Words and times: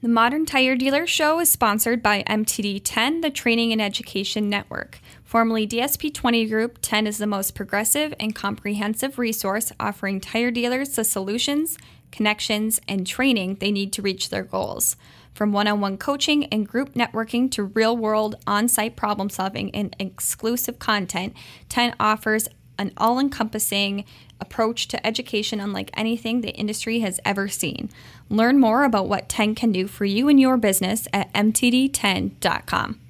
The 0.00 0.08
Modern 0.08 0.46
Tire 0.46 0.76
Dealer 0.76 1.08
Show 1.08 1.40
is 1.40 1.50
sponsored 1.50 2.04
by 2.04 2.22
MTD 2.22 2.82
10, 2.84 3.20
the 3.20 3.30
Training 3.30 3.72
and 3.72 3.82
Education 3.82 4.48
Network. 4.48 5.00
Formerly 5.24 5.66
DSP 5.66 6.14
20 6.14 6.46
Group, 6.46 6.78
10 6.82 7.08
is 7.08 7.18
the 7.18 7.26
most 7.26 7.56
progressive 7.56 8.14
and 8.20 8.32
comprehensive 8.32 9.18
resource 9.18 9.72
offering 9.80 10.20
tire 10.20 10.52
dealers 10.52 10.90
the 10.90 11.02
solutions, 11.02 11.78
connections, 12.12 12.80
and 12.86 13.08
training 13.08 13.56
they 13.56 13.72
need 13.72 13.92
to 13.94 14.00
reach 14.00 14.30
their 14.30 14.44
goals. 14.44 14.94
From 15.34 15.50
one 15.50 15.66
on 15.66 15.80
one 15.80 15.98
coaching 15.98 16.44
and 16.44 16.68
group 16.68 16.94
networking 16.94 17.50
to 17.50 17.64
real 17.64 17.96
world 17.96 18.36
on 18.46 18.68
site 18.68 18.94
problem 18.94 19.28
solving 19.28 19.74
and 19.74 19.96
exclusive 19.98 20.78
content, 20.78 21.34
10 21.70 21.96
offers 21.98 22.46
an 22.78 22.92
all 22.96 23.18
encompassing 23.18 24.04
approach 24.40 24.88
to 24.88 25.06
education 25.06 25.60
unlike 25.60 25.90
anything 25.94 26.40
the 26.40 26.54
industry 26.54 27.00
has 27.00 27.20
ever 27.24 27.48
seen. 27.48 27.90
Learn 28.28 28.58
more 28.58 28.84
about 28.84 29.08
what 29.08 29.28
10 29.28 29.54
can 29.54 29.72
do 29.72 29.86
for 29.86 30.04
you 30.04 30.28
and 30.28 30.40
your 30.40 30.56
business 30.56 31.08
at 31.12 31.32
mtd10.com. 31.32 33.00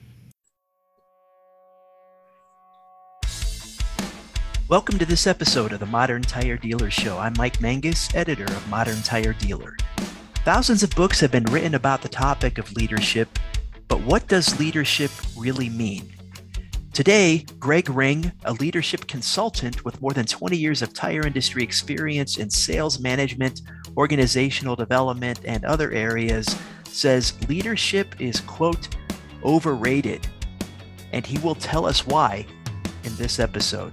Welcome 4.69 4.99
to 4.99 5.07
this 5.07 5.27
episode 5.27 5.73
of 5.73 5.81
the 5.81 5.87
Modern 5.87 6.21
Tire 6.21 6.59
Dealer 6.59 6.91
Show. 6.91 7.17
I'm 7.17 7.33
Mike 7.39 7.59
Manges, 7.59 8.11
editor 8.15 8.45
of 8.45 8.69
Modern 8.69 9.01
Tire 9.01 9.33
Dealer. 9.33 9.79
Thousands 10.45 10.83
of 10.83 10.91
books 10.91 11.21
have 11.21 11.33
been 11.33 11.45
written 11.45 11.75
about 11.75 12.03
the 12.03 12.09
topic 12.11 12.59
of 12.59 12.71
leadership, 12.73 13.31
but 13.89 14.03
what 14.03 14.29
does 14.29 14.61
leadership 14.61 15.11
really 15.39 15.71
mean? 15.71 16.18
Today, 16.93 17.45
Greg 17.61 17.89
Ring, 17.89 18.33
a 18.45 18.53
leadership 18.55 19.07
consultant 19.07 19.85
with 19.85 20.01
more 20.01 20.13
than 20.13 20.27
20 20.27 20.57
years 20.57 20.83
of 20.83 20.93
tire 20.93 21.25
industry 21.25 21.63
experience 21.63 22.39
in 22.39 22.51
sales 22.51 22.99
management, 22.99 23.63
organizational 23.97 24.75
development, 24.75 25.41
and 25.45 25.65
other 25.65 25.93
areas, 25.93 26.57
says 26.85 27.35
leadership 27.49 28.21
is, 28.21 28.41
quote, 28.41 28.89
overrated. 29.45 30.27
And 31.13 31.25
he 31.25 31.39
will 31.39 31.55
tell 31.55 31.87
us 31.87 32.07
why 32.07 32.45
in 33.05 33.15
this 33.17 33.39
episode. 33.39 33.93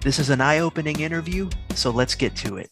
This 0.00 0.18
is 0.18 0.30
an 0.30 0.40
eye 0.40 0.60
opening 0.60 1.00
interview, 1.00 1.50
so 1.74 1.90
let's 1.90 2.14
get 2.14 2.34
to 2.36 2.56
it. 2.56 2.70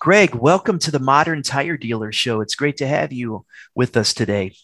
Greg, 0.00 0.34
welcome 0.34 0.78
to 0.78 0.90
the 0.90 0.98
Modern 0.98 1.42
Tire 1.42 1.76
Dealer 1.76 2.12
Show. 2.12 2.40
It's 2.40 2.54
great 2.54 2.76
to 2.78 2.86
have 2.86 3.12
you 3.12 3.44
with 3.74 3.96
us 3.96 4.14
today. 4.14 4.54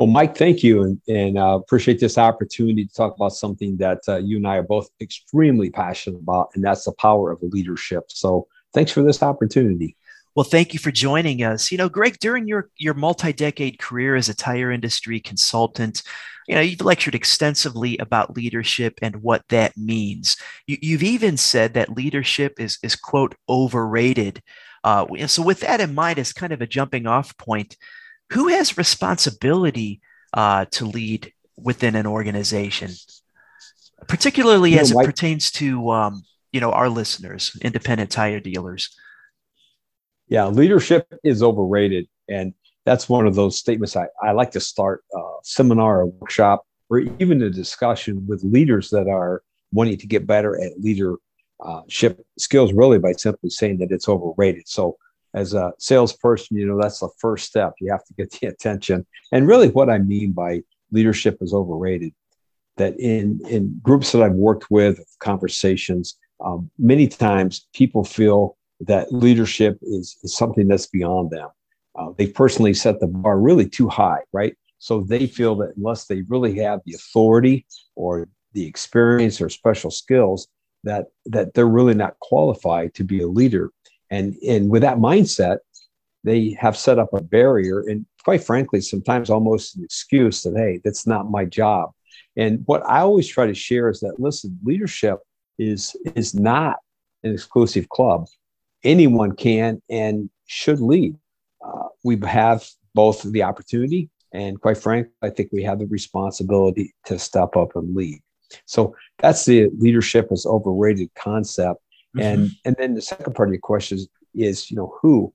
Well, 0.00 0.06
Mike, 0.06 0.34
thank 0.34 0.62
you, 0.62 0.82
and, 0.82 0.98
and 1.08 1.36
uh, 1.36 1.58
appreciate 1.62 2.00
this 2.00 2.16
opportunity 2.16 2.86
to 2.86 2.94
talk 2.94 3.14
about 3.14 3.34
something 3.34 3.76
that 3.76 3.98
uh, 4.08 4.16
you 4.16 4.38
and 4.38 4.48
I 4.48 4.56
are 4.56 4.62
both 4.62 4.88
extremely 4.98 5.68
passionate 5.68 6.20
about, 6.20 6.48
and 6.54 6.64
that's 6.64 6.86
the 6.86 6.92
power 6.92 7.30
of 7.30 7.42
leadership. 7.42 8.04
So, 8.08 8.48
thanks 8.72 8.90
for 8.92 9.02
this 9.02 9.22
opportunity. 9.22 9.98
Well, 10.34 10.44
thank 10.44 10.72
you 10.72 10.78
for 10.78 10.90
joining 10.90 11.42
us. 11.42 11.70
You 11.70 11.76
know, 11.76 11.90
Greg, 11.90 12.16
during 12.18 12.48
your 12.48 12.70
your 12.78 12.94
multi-decade 12.94 13.78
career 13.78 14.16
as 14.16 14.30
a 14.30 14.34
tire 14.34 14.72
industry 14.72 15.20
consultant, 15.20 16.02
you 16.48 16.54
know, 16.54 16.62
you've 16.62 16.80
lectured 16.80 17.14
extensively 17.14 17.98
about 17.98 18.34
leadership 18.34 18.98
and 19.02 19.16
what 19.16 19.42
that 19.50 19.76
means. 19.76 20.38
You, 20.66 20.96
have 20.96 21.02
even 21.02 21.36
said 21.36 21.74
that 21.74 21.94
leadership 21.94 22.54
is 22.58 22.78
is 22.82 22.96
quote 22.96 23.34
overrated. 23.50 24.42
Uh, 24.82 25.04
so, 25.26 25.42
with 25.42 25.60
that 25.60 25.82
in 25.82 25.94
mind, 25.94 26.18
as 26.18 26.32
kind 26.32 26.54
of 26.54 26.62
a 26.62 26.66
jumping 26.66 27.06
off 27.06 27.36
point, 27.36 27.76
who 28.30 28.48
has 28.48 28.78
responsibility 28.78 30.00
uh, 30.32 30.64
to 30.72 30.86
lead 30.86 31.32
within 31.56 31.94
an 31.94 32.06
organization, 32.06 32.90
particularly 34.06 34.72
you 34.72 34.78
as 34.78 34.92
know, 34.92 35.00
it 35.00 35.04
pertains 35.04 35.50
to 35.52 35.90
um, 35.90 36.22
you 36.52 36.60
know 36.60 36.72
our 36.72 36.88
listeners, 36.88 37.56
independent 37.62 38.10
tire 38.10 38.40
dealers? 38.40 38.94
Yeah, 40.28 40.46
leadership 40.46 41.12
is 41.24 41.42
overrated, 41.42 42.08
and 42.28 42.54
that's 42.86 43.08
one 43.08 43.26
of 43.26 43.34
those 43.34 43.58
statements 43.58 43.96
I, 43.96 44.06
I 44.22 44.32
like 44.32 44.52
to 44.52 44.60
start 44.60 45.02
a 45.14 45.20
seminar, 45.42 46.02
a 46.02 46.06
workshop, 46.06 46.64
or 46.88 47.00
even 47.00 47.42
a 47.42 47.50
discussion 47.50 48.26
with 48.26 48.42
leaders 48.44 48.90
that 48.90 49.08
are 49.08 49.42
wanting 49.72 49.98
to 49.98 50.06
get 50.06 50.26
better 50.26 50.60
at 50.60 50.80
leadership 50.80 52.24
skills, 52.38 52.72
really 52.72 52.98
by 52.98 53.12
simply 53.12 53.50
saying 53.50 53.78
that 53.78 53.92
it's 53.92 54.08
overrated. 54.08 54.68
So 54.68 54.96
as 55.34 55.54
a 55.54 55.72
salesperson, 55.78 56.56
you 56.56 56.66
know, 56.66 56.80
that's 56.80 57.00
the 57.00 57.08
first 57.18 57.46
step. 57.46 57.74
You 57.80 57.90
have 57.92 58.04
to 58.04 58.14
get 58.14 58.30
the 58.32 58.48
attention. 58.48 59.06
And 59.32 59.46
really, 59.46 59.68
what 59.68 59.90
I 59.90 59.98
mean 59.98 60.32
by 60.32 60.62
leadership 60.90 61.38
is 61.40 61.54
overrated. 61.54 62.12
That 62.76 62.98
in 62.98 63.40
in 63.48 63.78
groups 63.82 64.12
that 64.12 64.22
I've 64.22 64.32
worked 64.32 64.70
with, 64.70 65.00
conversations, 65.20 66.16
um, 66.44 66.70
many 66.78 67.06
times 67.08 67.66
people 67.74 68.04
feel 68.04 68.56
that 68.80 69.12
leadership 69.12 69.78
is, 69.82 70.16
is 70.22 70.34
something 70.34 70.66
that's 70.66 70.86
beyond 70.86 71.30
them. 71.30 71.48
Uh, 71.98 72.10
they 72.16 72.26
personally 72.26 72.72
set 72.72 72.98
the 73.00 73.06
bar 73.06 73.38
really 73.38 73.68
too 73.68 73.88
high, 73.88 74.20
right? 74.32 74.56
So 74.78 75.02
they 75.02 75.26
feel 75.26 75.54
that 75.56 75.76
unless 75.76 76.06
they 76.06 76.22
really 76.22 76.56
have 76.58 76.80
the 76.86 76.94
authority 76.94 77.66
or 77.96 78.28
the 78.54 78.66
experience 78.66 79.40
or 79.40 79.50
special 79.50 79.90
skills, 79.90 80.48
that 80.84 81.06
that 81.26 81.52
they're 81.52 81.66
really 81.66 81.94
not 81.94 82.18
qualified 82.20 82.94
to 82.94 83.04
be 83.04 83.20
a 83.20 83.28
leader 83.28 83.70
and, 84.10 84.34
and 84.46 84.70
with 84.70 84.82
that 84.82 84.98
mindset, 84.98 85.58
they 86.24 86.56
have 86.60 86.76
set 86.76 86.98
up 86.98 87.12
a 87.14 87.22
barrier 87.22 87.80
and 87.80 88.04
quite 88.24 88.44
frankly, 88.44 88.80
sometimes 88.80 89.30
almost 89.30 89.76
an 89.76 89.84
excuse 89.84 90.42
that, 90.42 90.56
hey, 90.56 90.80
that's 90.84 91.06
not 91.06 91.30
my 91.30 91.44
job. 91.44 91.90
And 92.36 92.62
what 92.66 92.82
I 92.86 93.00
always 93.00 93.26
try 93.26 93.46
to 93.46 93.54
share 93.54 93.88
is 93.88 94.00
that 94.00 94.20
listen, 94.20 94.58
leadership 94.62 95.18
is 95.58 95.96
is 96.14 96.34
not 96.34 96.76
an 97.22 97.32
exclusive 97.32 97.88
club. 97.88 98.26
Anyone 98.84 99.36
can 99.36 99.82
and 99.90 100.30
should 100.46 100.80
lead. 100.80 101.16
Uh, 101.64 101.88
we 102.04 102.18
have 102.26 102.66
both 102.94 103.22
the 103.22 103.42
opportunity 103.42 104.10
and 104.32 104.60
quite 104.60 104.78
frankly, 104.78 105.12
I 105.22 105.30
think 105.30 105.50
we 105.52 105.62
have 105.64 105.80
the 105.80 105.86
responsibility 105.86 106.94
to 107.06 107.18
step 107.18 107.56
up 107.56 107.74
and 107.74 107.94
lead. 107.94 108.20
So 108.66 108.94
that's 109.18 109.44
the 109.44 109.68
leadership 109.78 110.28
is 110.30 110.46
overrated 110.46 111.10
concept. 111.14 111.80
And 112.18 112.50
and 112.64 112.76
then 112.78 112.94
the 112.94 113.02
second 113.02 113.34
part 113.34 113.48
of 113.48 113.52
your 113.52 113.60
question 113.60 113.98
is, 113.98 114.08
is 114.34 114.70
you 114.70 114.76
know 114.76 114.96
who 115.00 115.32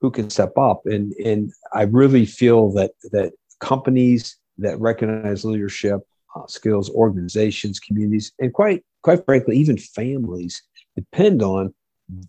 who 0.00 0.10
can 0.10 0.30
step 0.30 0.56
up 0.56 0.82
and 0.86 1.12
and 1.12 1.52
I 1.72 1.82
really 1.82 2.24
feel 2.26 2.72
that 2.72 2.92
that 3.12 3.32
companies 3.60 4.36
that 4.58 4.80
recognize 4.80 5.44
leadership 5.44 6.00
uh, 6.36 6.46
skills, 6.46 6.90
organizations, 6.90 7.80
communities, 7.80 8.32
and 8.38 8.52
quite 8.52 8.84
quite 9.02 9.24
frankly, 9.24 9.56
even 9.56 9.78
families 9.78 10.62
depend 10.96 11.42
on 11.42 11.74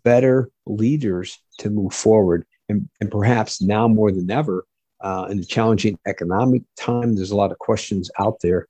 better 0.03 0.49
leaders 0.66 1.39
to 1.59 1.69
move 1.69 1.94
forward. 1.94 2.45
And, 2.67 2.88
and 3.01 3.09
perhaps 3.09 3.61
now 3.61 3.88
more 3.88 4.11
than 4.11 4.29
ever, 4.29 4.66
uh, 5.01 5.28
in 5.29 5.39
a 5.39 5.44
challenging 5.44 5.97
economic 6.05 6.61
time, 6.78 7.16
there's 7.16 7.31
a 7.31 7.35
lot 7.35 7.51
of 7.51 7.59
questions 7.59 8.11
out 8.19 8.38
there. 8.41 8.67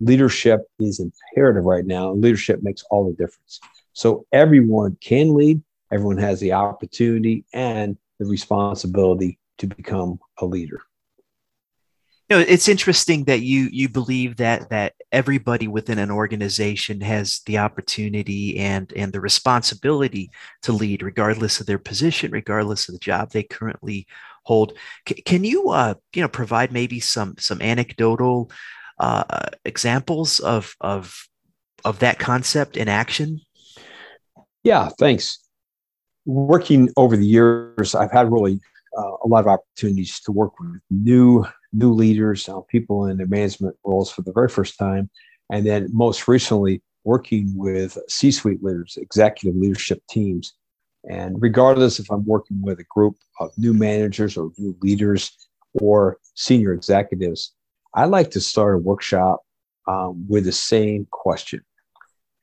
Leadership 0.00 0.62
is 0.78 1.00
imperative 1.00 1.64
right 1.64 1.86
now, 1.86 2.12
leadership 2.12 2.62
makes 2.62 2.82
all 2.90 3.06
the 3.06 3.16
difference. 3.16 3.60
So 3.98 4.26
everyone 4.30 4.96
can 5.00 5.34
lead, 5.34 5.60
everyone 5.90 6.18
has 6.18 6.38
the 6.38 6.52
opportunity 6.52 7.44
and 7.52 7.96
the 8.20 8.26
responsibility 8.26 9.40
to 9.58 9.66
become 9.66 10.20
a 10.38 10.46
leader. 10.46 10.82
You 12.28 12.36
know, 12.36 12.44
it's 12.46 12.68
interesting 12.68 13.24
that 13.24 13.40
you 13.40 13.68
you 13.72 13.88
believe 13.88 14.36
that 14.36 14.70
that 14.70 14.92
everybody 15.10 15.66
within 15.66 15.98
an 15.98 16.12
organization 16.12 17.00
has 17.00 17.40
the 17.46 17.58
opportunity 17.58 18.58
and 18.58 18.92
and 18.94 19.12
the 19.12 19.20
responsibility 19.20 20.30
to 20.62 20.70
lead, 20.70 21.02
regardless 21.02 21.58
of 21.58 21.66
their 21.66 21.80
position, 21.80 22.30
regardless 22.30 22.88
of 22.88 22.92
the 22.92 23.00
job 23.00 23.32
they 23.32 23.42
currently 23.42 24.06
hold. 24.44 24.74
C- 25.08 25.22
can 25.22 25.42
you 25.42 25.70
uh, 25.70 25.94
you 26.14 26.22
know 26.22 26.28
provide 26.28 26.70
maybe 26.70 27.00
some 27.00 27.34
some 27.36 27.60
anecdotal 27.60 28.52
uh, 29.00 29.48
examples 29.64 30.38
of 30.38 30.76
of 30.80 31.26
of 31.84 31.98
that 31.98 32.20
concept 32.20 32.76
in 32.76 32.86
action? 32.86 33.40
Yeah, 34.68 34.90
thanks. 34.98 35.38
Working 36.26 36.90
over 36.98 37.16
the 37.16 37.24
years, 37.24 37.94
I've 37.94 38.12
had 38.12 38.30
really 38.30 38.60
uh, 38.98 39.12
a 39.24 39.26
lot 39.26 39.40
of 39.40 39.46
opportunities 39.46 40.20
to 40.20 40.30
work 40.30 40.60
with 40.60 40.82
new 40.90 41.46
new 41.72 41.90
leaders, 41.90 42.46
uh, 42.50 42.60
people 42.68 43.06
in 43.06 43.16
management 43.30 43.76
roles 43.82 44.10
for 44.10 44.20
the 44.20 44.32
very 44.34 44.50
first 44.50 44.76
time, 44.76 45.08
and 45.50 45.64
then 45.64 45.88
most 45.90 46.28
recently 46.28 46.82
working 47.04 47.50
with 47.56 47.96
C-suite 48.10 48.62
leaders, 48.62 48.98
executive 49.00 49.58
leadership 49.58 50.02
teams. 50.10 50.52
And 51.08 51.40
regardless 51.40 51.98
if 51.98 52.10
I'm 52.10 52.26
working 52.26 52.60
with 52.60 52.78
a 52.78 52.84
group 52.90 53.16
of 53.40 53.56
new 53.56 53.72
managers 53.72 54.36
or 54.36 54.50
new 54.58 54.76
leaders 54.82 55.34
or 55.80 56.18
senior 56.34 56.74
executives, 56.74 57.54
I 57.94 58.04
like 58.04 58.30
to 58.32 58.40
start 58.42 58.74
a 58.74 58.78
workshop 58.78 59.40
um, 59.86 60.26
with 60.28 60.44
the 60.44 60.52
same 60.52 61.06
question 61.10 61.64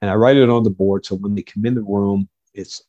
and 0.02 0.12
I 0.12 0.16
write 0.16 0.38
it 0.38 0.50
on 0.50 0.64
the 0.64 0.70
board. 0.70 1.06
So 1.06 1.16
when 1.16 1.36
they 1.36 1.44
come 1.44 1.66
in 1.66 1.76
the 1.76 1.82
room, 1.82 2.30
it's 2.54 2.84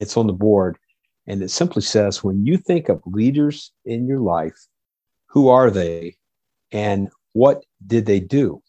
it's 0.00 0.16
on 0.16 0.26
the 0.26 0.32
board, 0.32 0.78
and 1.26 1.42
it 1.42 1.50
simply 1.50 1.82
says, 1.82 2.22
when 2.22 2.44
you 2.44 2.56
think 2.56 2.88
of 2.88 3.02
leaders 3.06 3.72
in 3.84 4.06
your 4.06 4.20
life, 4.20 4.66
who 5.26 5.48
are 5.48 5.70
they, 5.70 6.16
and 6.72 7.08
what 7.32 7.64
did 7.86 8.06
they 8.06 8.20
do? 8.20 8.62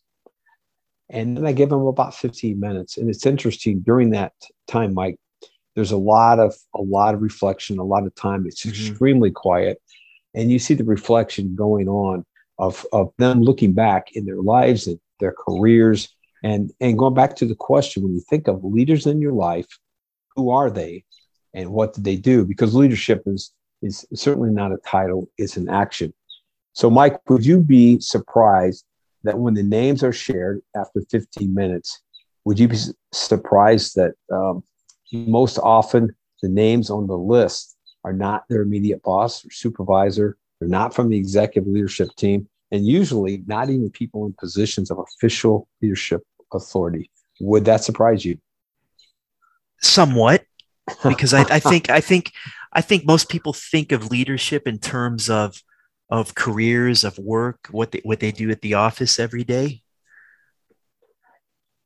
And 1.09 1.37
then 1.37 1.45
I 1.45 1.51
give 1.51 1.69
them 1.69 1.85
about 1.85 2.15
15 2.15 2.59
minutes. 2.59 2.97
And 2.97 3.09
it's 3.09 3.25
interesting 3.25 3.81
during 3.81 4.11
that 4.11 4.33
time, 4.67 4.93
Mike, 4.93 5.17
there's 5.75 5.91
a 5.91 5.97
lot 5.97 6.39
of 6.39 6.55
a 6.75 6.81
lot 6.81 7.15
of 7.15 7.21
reflection, 7.21 7.79
a 7.79 7.83
lot 7.83 8.05
of 8.05 8.15
time. 8.15 8.45
It's 8.45 8.65
mm-hmm. 8.65 8.69
extremely 8.69 9.31
quiet, 9.31 9.81
and 10.33 10.51
you 10.51 10.59
see 10.59 10.73
the 10.73 10.83
reflection 10.83 11.55
going 11.55 11.87
on 11.87 12.25
of 12.59 12.85
of 12.93 13.11
them 13.17 13.41
looking 13.41 13.73
back 13.73 14.15
in 14.15 14.25
their 14.25 14.41
lives 14.41 14.87
and 14.87 14.99
their 15.19 15.33
careers, 15.33 16.13
and 16.43 16.71
and 16.79 16.99
going 16.99 17.13
back 17.13 17.35
to 17.37 17.45
the 17.45 17.55
question: 17.55 18.03
when 18.03 18.13
you 18.13 18.21
think 18.29 18.47
of 18.47 18.63
leaders 18.63 19.05
in 19.05 19.21
your 19.21 19.33
life, 19.33 19.67
who 20.35 20.49
are 20.49 20.69
they, 20.69 21.05
and 21.53 21.71
what 21.71 21.93
did 21.93 22.03
they 22.03 22.17
do? 22.17 22.45
Because 22.45 22.75
leadership 22.75 23.23
is 23.25 23.51
is 23.81 24.05
certainly 24.13 24.51
not 24.51 24.71
a 24.71 24.77
title; 24.85 25.29
it's 25.37 25.57
an 25.57 25.69
action. 25.69 26.13
So, 26.73 26.89
Mike, 26.89 27.17
would 27.29 27.45
you 27.45 27.59
be 27.59 27.99
surprised 27.99 28.85
that 29.23 29.39
when 29.39 29.53
the 29.53 29.63
names 29.63 30.03
are 30.03 30.11
shared 30.11 30.61
after 30.75 31.01
15 31.09 31.53
minutes, 31.53 32.01
would 32.45 32.59
you 32.59 32.67
be 32.67 32.77
surprised 33.13 33.95
that 33.95 34.13
um, 34.31 34.63
most 35.13 35.59
often 35.59 36.13
the 36.41 36.49
names 36.49 36.89
on 36.89 37.07
the 37.07 37.17
list 37.17 37.77
are 38.03 38.11
not 38.11 38.43
their 38.49 38.63
immediate 38.63 39.01
boss 39.01 39.45
or 39.45 39.51
supervisor. 39.51 40.37
They're 40.59 40.67
not 40.67 40.93
from 40.93 41.09
the 41.09 41.17
executive 41.17 41.71
leadership 41.71 42.09
team, 42.17 42.49
and 42.71 42.85
usually 42.85 43.43
not 43.47 43.69
even 43.69 43.89
people 43.89 44.25
in 44.25 44.33
positions 44.33 44.91
of 44.91 44.99
official 44.99 45.67
leadership 45.81 46.21
authority. 46.53 47.09
Would 47.39 47.65
that 47.65 47.83
surprise 47.83 48.23
you? 48.25 48.37
Somewhat, 49.81 50.45
because 51.03 51.33
I, 51.33 51.41
I 51.41 51.59
think 51.59 51.89
I 51.89 51.99
think 51.99 52.31
I 52.71 52.81
think 52.81 53.05
most 53.05 53.29
people 53.29 53.53
think 53.53 53.91
of 53.91 54.11
leadership 54.11 54.67
in 54.67 54.79
terms 54.79 55.29
of 55.29 55.61
of 56.09 56.35
careers, 56.35 57.03
of 57.03 57.17
work, 57.17 57.67
what 57.71 57.91
they 57.91 58.01
what 58.03 58.19
they 58.19 58.31
do 58.31 58.49
at 58.51 58.61
the 58.61 58.75
office 58.75 59.19
every 59.19 59.43
day 59.43 59.83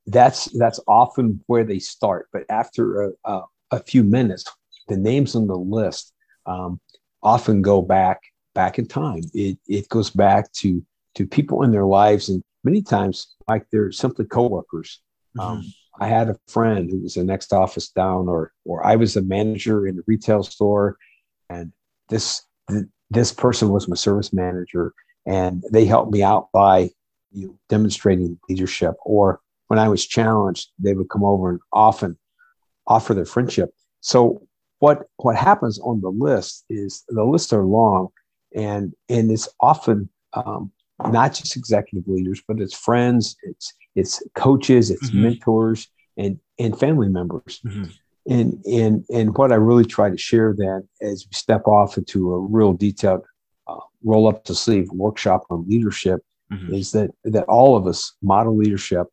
that's 0.08 0.46
that's 0.58 0.80
often 0.88 1.44
where 1.48 1.64
they 1.64 1.80
start. 1.80 2.30
But 2.32 2.44
after 2.50 3.04
a, 3.04 3.12
a, 3.26 3.42
a 3.72 3.80
few 3.84 4.04
minutes, 4.04 4.46
the 4.88 4.98
names 4.98 5.36
on 5.36 5.48
the 5.48 5.58
list 5.58 6.14
um, 6.46 6.80
often 7.22 7.62
go 7.62 7.82
back 7.82 8.22
back 8.56 8.80
in 8.80 8.88
time. 8.88 9.22
It 9.34 9.60
it 9.68 9.90
goes 9.90 10.10
back 10.10 10.52
to 10.54 10.84
to 11.16 11.28
people 11.28 11.64
in 11.64 11.72
their 11.72 11.86
lives, 11.86 12.30
and 12.30 12.42
many 12.68 12.82
times, 12.82 13.36
like 13.48 13.66
they're 13.72 13.92
simply 13.92 14.26
coworkers. 14.26 15.02
Mm-hmm. 15.38 15.40
Um, 15.40 15.74
I 16.00 16.08
had 16.08 16.30
a 16.30 16.40
friend 16.48 16.90
who 16.90 17.00
was 17.02 17.16
the 17.16 17.24
next 17.24 17.54
office 17.54 17.90
down, 17.90 18.28
or 18.28 18.52
or 18.66 18.86
I 18.86 18.96
was 18.96 19.16
a 19.16 19.22
manager 19.22 19.88
in 19.88 19.98
a 20.00 20.04
retail 20.06 20.44
store, 20.44 20.98
and 21.50 21.72
this 22.10 22.44
this 23.10 23.32
person 23.32 23.70
was 23.70 23.88
my 23.88 23.96
service 23.96 24.32
manager, 24.34 24.94
and 25.26 25.64
they 25.72 25.86
helped 25.86 26.12
me 26.12 26.22
out 26.24 26.52
by 26.52 26.90
you 27.32 27.48
know, 27.48 27.60
demonstrating 27.70 28.40
leadership. 28.50 28.96
Or 29.04 29.40
when 29.68 29.80
I 29.80 29.90
was 29.90 30.06
challenged, 30.06 30.70
they 30.80 30.94
would 30.94 31.10
come 31.10 31.24
over 31.24 31.50
and 31.50 31.60
often 31.72 32.18
offer 32.86 33.14
their 33.14 33.26
friendship. 33.26 33.70
So 34.02 34.48
what 34.80 35.08
what 35.18 35.36
happens 35.36 35.80
on 35.80 36.02
the 36.02 36.10
list 36.10 36.66
is 36.70 37.04
the 37.08 37.24
lists 37.24 37.54
are 37.54 37.66
long, 37.66 38.10
and 38.56 38.94
and 39.10 39.32
it's 39.32 39.50
often 39.60 40.10
um, 40.34 40.72
not 41.06 41.34
just 41.34 41.56
executive 41.56 42.08
leaders, 42.08 42.42
but 42.48 42.60
it's 42.60 42.76
friends, 42.76 43.36
it's 43.44 43.74
it's 43.96 44.24
coaches, 44.36 44.90
it's 44.90 45.10
mm-hmm. 45.10 45.24
mentors, 45.24 45.88
and 46.18 46.40
and 46.60 46.78
family 46.78 47.10
members. 47.10 47.60
Mm-hmm. 47.66 47.84
And 48.30 48.66
and 48.66 49.06
and 49.10 49.38
what 49.38 49.52
I 49.52 49.56
really 49.56 49.86
try 49.86 50.10
to 50.10 50.18
share 50.18 50.54
then 50.58 50.88
as 51.02 51.26
we 51.30 51.34
step 51.34 51.68
off 51.68 51.98
into 51.98 52.34
a 52.34 52.40
real 52.40 52.74
detailed 52.74 53.26
uh, 53.68 53.80
roll 54.04 54.28
up 54.28 54.44
the 54.44 54.56
sleeve 54.56 54.90
workshop 54.92 55.46
on 55.50 55.68
leadership 55.68 56.22
mm-hmm. 56.52 56.74
is 56.74 56.92
that 56.92 57.12
that 57.24 57.46
all 57.46 57.76
of 57.76 57.88
us 57.88 58.14
model 58.22 58.58
leadership 58.58 59.08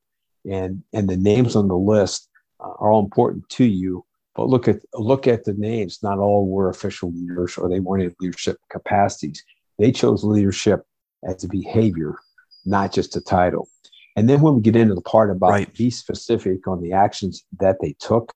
and 0.50 0.82
and 0.92 1.08
the 1.08 1.16
names 1.16 1.54
on 1.54 1.68
the 1.68 1.76
list 1.76 2.28
uh, 2.60 2.70
are 2.78 2.90
all 2.90 3.04
important 3.04 3.48
to 3.50 3.64
you 3.64 4.04
but 4.34 4.48
look 4.48 4.68
at 4.68 4.80
look 4.94 5.26
at 5.26 5.44
the 5.44 5.54
names 5.54 6.00
not 6.02 6.18
all 6.18 6.46
were 6.48 6.68
official 6.68 7.12
leaders 7.12 7.56
or 7.56 7.68
they 7.68 7.80
weren't 7.80 8.02
in 8.02 8.14
leadership 8.20 8.56
capacities 8.70 9.44
they 9.78 9.92
chose 9.92 10.24
leadership 10.24 10.84
as 11.28 11.44
a 11.44 11.48
behavior 11.48 12.16
not 12.64 12.92
just 12.92 13.16
a 13.16 13.20
title 13.20 13.68
and 14.16 14.28
then 14.28 14.40
when 14.40 14.54
we 14.54 14.60
get 14.60 14.76
into 14.76 14.94
the 14.94 15.00
part 15.00 15.30
about 15.30 15.50
right. 15.50 15.74
be 15.74 15.90
specific 15.90 16.66
on 16.66 16.80
the 16.80 16.92
actions 16.92 17.44
that 17.58 17.76
they 17.80 17.94
took 17.98 18.32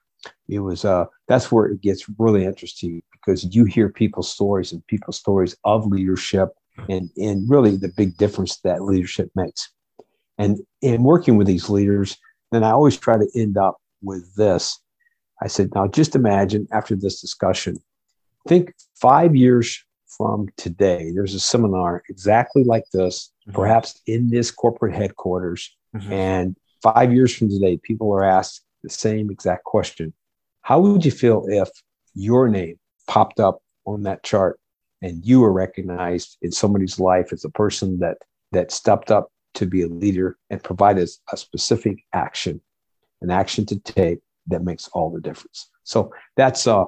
it 0.49 0.59
was 0.61 0.85
uh 0.85 1.05
that's 1.29 1.51
where 1.53 1.67
it 1.67 1.81
gets 1.81 2.09
really 2.19 2.45
interesting 2.45 3.03
because 3.13 3.45
you 3.55 3.65
hear 3.65 3.89
people's 3.89 4.31
stories 4.31 4.73
and 4.73 4.87
people's 4.87 5.19
stories 5.19 5.57
of 5.65 5.87
leadership 5.87 6.51
and 6.89 7.11
and 7.17 7.49
really 7.51 7.77
the 7.77 7.93
big 7.97 8.17
difference 8.17 8.59
that 8.61 8.83
leadership 8.83 9.31
makes 9.35 9.71
and 10.39 10.61
in 10.81 11.03
working 11.03 11.37
with 11.37 11.47
these 11.47 11.69
leaders, 11.69 12.17
then 12.53 12.63
I 12.63 12.71
always 12.71 12.97
try 12.97 13.19
to 13.19 13.29
end 13.35 13.59
up 13.59 13.77
with 14.03 14.35
this. 14.37 14.81
I 15.43 15.49
said, 15.49 15.71
now 15.75 15.89
just 15.89 16.15
imagine 16.15 16.67
after 16.73 16.97
this 16.97 17.21
discussion, 17.21 17.77
think 18.47 18.73
five 18.95 19.37
years 19.37 19.85
from 20.19 20.49
today, 20.57 21.13
there's 21.15 21.35
a 21.35 21.41
seminar 21.41 22.03
exactly 22.11 22.65
like 22.65 22.85
this, 22.93 23.33
mm-hmm. 23.49 23.57
perhaps 23.57 24.01
in 24.07 24.29
this 24.29 24.51
corporate 24.51 24.95
headquarters. 24.95 25.75
Mm-hmm. 25.97 26.13
And 26.13 26.57
five 26.83 27.13
years 27.13 27.35
from 27.35 27.49
today, 27.49 27.79
people 27.83 28.13
are 28.13 28.25
asked 28.25 28.63
the 28.83 28.91
same 28.91 29.31
exact 29.31 29.65
question 29.65 30.13
How 30.63 30.81
would 30.81 31.05
you 31.05 31.13
feel 31.13 31.45
if 31.49 31.71
your 32.15 32.49
name 32.49 32.79
popped 33.07 33.41
up 33.41 33.63
on 33.87 34.03
that 34.03 34.23
chart 34.23 34.61
and 35.01 35.25
you 35.25 35.41
were 35.41 35.53
recognized 35.53 36.37
in 36.43 36.53
somebody's 36.53 36.99
life 36.99 37.33
as 37.33 37.45
a 37.45 37.51
person 37.51 38.01
that 38.01 38.19
that 38.53 38.73
stepped 38.73 39.11
up 39.11 39.31
to 39.55 39.67
be 39.67 39.83
a 39.83 39.89
leader 39.89 40.37
and 40.51 40.63
provided 40.63 41.09
a 41.33 41.37
specific 41.37 41.99
action, 42.13 42.61
an 43.23 43.31
action 43.31 43.65
to 43.67 43.79
take 43.79 44.19
that 44.47 44.65
makes 44.65 44.89
all 44.89 45.11
the 45.11 45.21
difference. 45.21 45.71
So 45.85 46.13
that's 46.37 46.67
uh, 46.67 46.85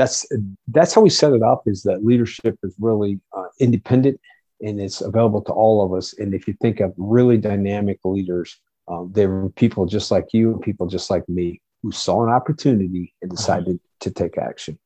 that's 0.00 0.26
that's 0.68 0.94
how 0.94 1.02
we 1.02 1.10
set 1.10 1.34
it 1.34 1.42
up. 1.42 1.62
Is 1.66 1.82
that 1.82 2.04
leadership 2.04 2.58
is 2.62 2.74
really 2.78 3.20
uh, 3.36 3.48
independent 3.58 4.18
and 4.62 4.80
it's 4.80 5.02
available 5.02 5.42
to 5.42 5.52
all 5.52 5.84
of 5.84 5.92
us. 5.92 6.14
And 6.18 6.34
if 6.34 6.48
you 6.48 6.54
think 6.62 6.80
of 6.80 6.94
really 6.96 7.36
dynamic 7.36 7.98
leaders, 8.04 8.58
um, 8.88 9.10
they 9.14 9.26
were 9.26 9.50
people 9.50 9.84
just 9.84 10.10
like 10.10 10.28
you 10.32 10.52
and 10.52 10.62
people 10.62 10.86
just 10.86 11.10
like 11.10 11.28
me 11.28 11.60
who 11.82 11.92
saw 11.92 12.24
an 12.24 12.30
opportunity 12.30 13.14
and 13.20 13.30
decided 13.30 13.76
mm-hmm. 13.76 14.00
to 14.00 14.10
take 14.10 14.38
action. 14.38 14.78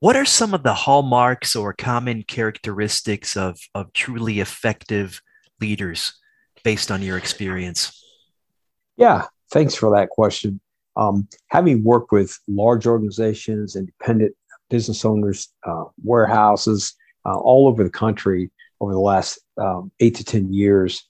What 0.00 0.16
are 0.16 0.24
some 0.24 0.54
of 0.54 0.62
the 0.62 0.74
hallmarks 0.74 1.54
or 1.54 1.74
common 1.74 2.22
characteristics 2.22 3.36
of, 3.36 3.58
of 3.74 3.92
truly 3.92 4.40
effective 4.40 5.20
leaders 5.60 6.14
based 6.64 6.90
on 6.90 7.02
your 7.02 7.18
experience? 7.18 8.02
Yeah, 8.96 9.26
thanks 9.50 9.74
for 9.74 9.94
that 9.96 10.08
question. 10.08 10.60
Um, 10.96 11.28
having 11.48 11.84
worked 11.84 12.12
with 12.12 12.38
large 12.48 12.86
organizations, 12.86 13.76
independent 13.76 14.34
business 14.68 15.04
owners, 15.04 15.52
uh, 15.66 15.84
warehouses 16.02 16.94
uh, 17.26 17.38
all 17.38 17.68
over 17.68 17.84
the 17.84 17.90
country 17.90 18.50
over 18.80 18.92
the 18.92 18.98
last 18.98 19.38
um, 19.58 19.92
eight 20.00 20.14
to 20.16 20.24
10 20.24 20.52
years, 20.52 21.06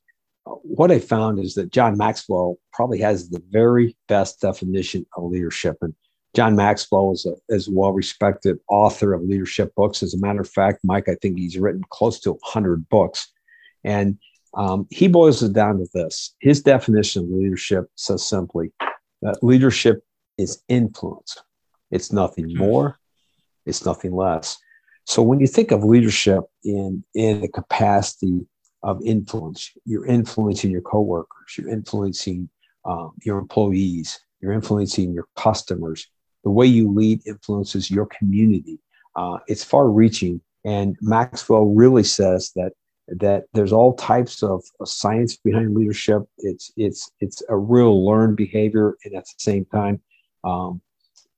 uh, 0.47 0.51
what 0.51 0.91
I 0.91 0.99
found 0.99 1.39
is 1.39 1.55
that 1.55 1.73
John 1.73 1.97
Maxwell 1.97 2.57
probably 2.73 2.99
has 3.01 3.29
the 3.29 3.43
very 3.51 3.97
best 4.09 4.41
definition 4.41 5.07
of 5.17 5.25
leadership. 5.25 5.77
And 5.81 5.95
John 6.35 6.57
Maxwell 6.57 7.13
is 7.13 7.27
a, 7.27 7.35
is 7.55 7.69
a 7.69 7.73
well 7.73 7.93
respected 7.93 8.59
author 8.69 9.13
of 9.15 9.23
leadership 9.23 9.75
books. 9.75 10.03
As 10.03 10.15
a 10.15 10.21
matter 10.21 10.41
of 10.41 10.49
fact, 10.49 10.81
Mike, 10.85 11.09
I 11.09 11.17
think 11.21 11.39
he's 11.39 11.59
written 11.59 11.83
close 11.91 12.21
to 12.21 12.33
100 12.33 12.89
books. 12.89 13.33
And 13.85 14.19
um, 14.55 14.87
he 14.91 15.09
boils 15.09 15.43
it 15.43 15.53
down 15.53 15.79
to 15.79 15.87
this 15.95 16.35
his 16.41 16.63
definition 16.63 17.25
of 17.25 17.31
leadership 17.31 17.87
says 17.95 18.27
simply 18.27 18.73
that 19.23 19.43
leadership 19.43 20.03
is 20.39 20.63
influence, 20.69 21.37
it's 21.91 22.13
nothing 22.13 22.51
hmm. 22.51 22.59
more, 22.59 22.99
it's 23.67 23.85
nothing 23.85 24.13
less. 24.13 24.59
So 25.07 25.23
when 25.23 25.41
you 25.41 25.47
think 25.47 25.73
of 25.73 25.83
leadership 25.83 26.45
in, 26.65 27.05
in 27.15 27.41
the 27.41 27.49
capacity 27.49 28.47
of 28.83 29.01
influence, 29.05 29.71
you're 29.85 30.07
influencing 30.07 30.71
your 30.71 30.83
coworkers, 30.83 31.57
you're 31.59 31.69
influencing 31.69 32.49
um, 32.85 33.13
your 33.25 33.39
employees, 33.39 34.21
you're 34.41 34.53
influencing 34.53 35.13
your 35.13 35.27
customers. 35.37 36.07
The 36.45 36.51
way 36.51 36.67
you 36.67 36.91
lead 36.91 37.27
influences 37.27 37.91
your 37.91 38.07
community. 38.07 38.79
Uh, 39.15 39.39
it's 39.47 39.65
far 39.65 39.91
reaching. 39.91 40.41
And 40.65 40.97
Maxwell 41.01 41.67
really 41.67 42.05
says 42.05 42.53
that 42.57 42.73
that 43.19 43.45
there's 43.53 43.73
all 43.73 43.95
types 43.95 44.43
of, 44.43 44.63
science 44.85 45.37
behind 45.37 45.75
leadership. 45.75 46.23
It's 46.39 46.73
it's 46.77 47.11
it's 47.21 47.43
a 47.49 47.57
real 47.57 48.05
learned 48.05 48.37
behavior, 48.37 48.97
and 49.05 49.15
at 49.15 49.25
the 49.25 49.35
same 49.39 49.65
time, 49.67 50.01
um, 50.45 50.81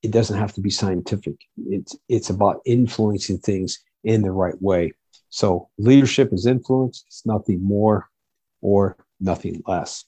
it 0.02 0.11
doesn't 0.11 0.38
have 0.38 0.52
to 0.55 0.61
be 0.61 0.71
scientific. 0.71 1.37
It's 1.67 1.97
it's 2.09 2.31
about 2.31 2.61
influencing 2.64 3.38
things 3.38 3.81
in 4.05 4.23
the 4.23 4.31
right 4.31 4.61
way. 4.61 4.93
So 5.31 5.69
leadership 5.79 6.33
is 6.33 6.47
influence. 6.47 7.05
It's 7.07 7.25
nothing 7.25 7.62
more 7.62 8.09
or 8.61 8.97
nothing 9.21 9.62
less. 9.67 10.05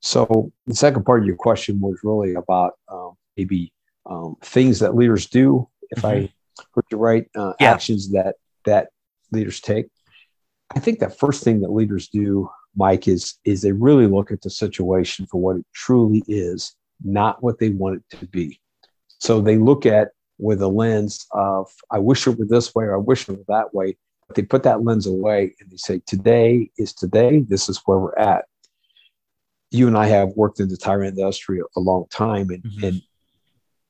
So 0.00 0.52
the 0.66 0.74
second 0.74 1.04
part 1.04 1.20
of 1.20 1.26
your 1.26 1.36
question 1.36 1.80
was 1.80 2.00
really 2.02 2.34
about 2.34 2.74
um, 2.88 3.12
maybe 3.36 3.72
um, 4.06 4.36
things 4.42 4.78
that 4.80 4.94
leaders 4.94 5.26
do. 5.26 5.68
If 5.90 5.98
mm-hmm. 5.98 6.06
I 6.06 6.32
heard 6.74 6.84
you 6.90 6.98
right, 6.98 7.28
uh, 7.34 7.54
yeah. 7.60 7.72
actions 7.72 8.12
that 8.12 8.36
that 8.64 8.88
leaders 9.32 9.60
take. 9.60 9.86
I 10.76 10.78
think 10.78 10.98
the 10.98 11.08
first 11.08 11.42
thing 11.42 11.60
that 11.60 11.72
leaders 11.72 12.08
do, 12.08 12.50
Mike, 12.76 13.08
is 13.08 13.38
is 13.44 13.62
they 13.62 13.72
really 13.72 14.06
look 14.06 14.30
at 14.30 14.42
the 14.42 14.50
situation 14.50 15.26
for 15.26 15.40
what 15.40 15.56
it 15.56 15.66
truly 15.74 16.22
is, 16.28 16.76
not 17.02 17.42
what 17.42 17.58
they 17.58 17.70
want 17.70 18.02
it 18.10 18.18
to 18.18 18.26
be. 18.26 18.60
So 19.18 19.40
they 19.40 19.56
look 19.56 19.86
at 19.86 20.10
with 20.38 20.60
a 20.60 20.68
lens 20.68 21.26
of, 21.32 21.66
I 21.90 21.98
wish 21.98 22.26
it 22.26 22.38
were 22.38 22.44
this 22.44 22.74
way 22.74 22.84
or 22.84 22.94
I 22.94 22.98
wish 22.98 23.26
it 23.26 23.38
were 23.38 23.44
that 23.48 23.72
way. 23.72 23.96
But 24.28 24.36
they 24.36 24.42
put 24.42 24.64
that 24.64 24.84
lens 24.84 25.06
away 25.06 25.54
and 25.60 25.70
they 25.70 25.78
say, 25.78 26.02
today 26.06 26.70
is 26.76 26.92
today. 26.92 27.40
This 27.48 27.70
is 27.70 27.80
where 27.86 27.98
we're 27.98 28.18
at. 28.18 28.44
You 29.70 29.86
and 29.86 29.96
I 29.96 30.06
have 30.08 30.30
worked 30.36 30.60
in 30.60 30.68
the 30.68 30.76
tire 30.76 31.04
industry 31.04 31.60
a 31.74 31.80
long 31.80 32.04
time. 32.10 32.50
And, 32.50 32.62
mm-hmm. 32.62 32.84
and 32.84 33.02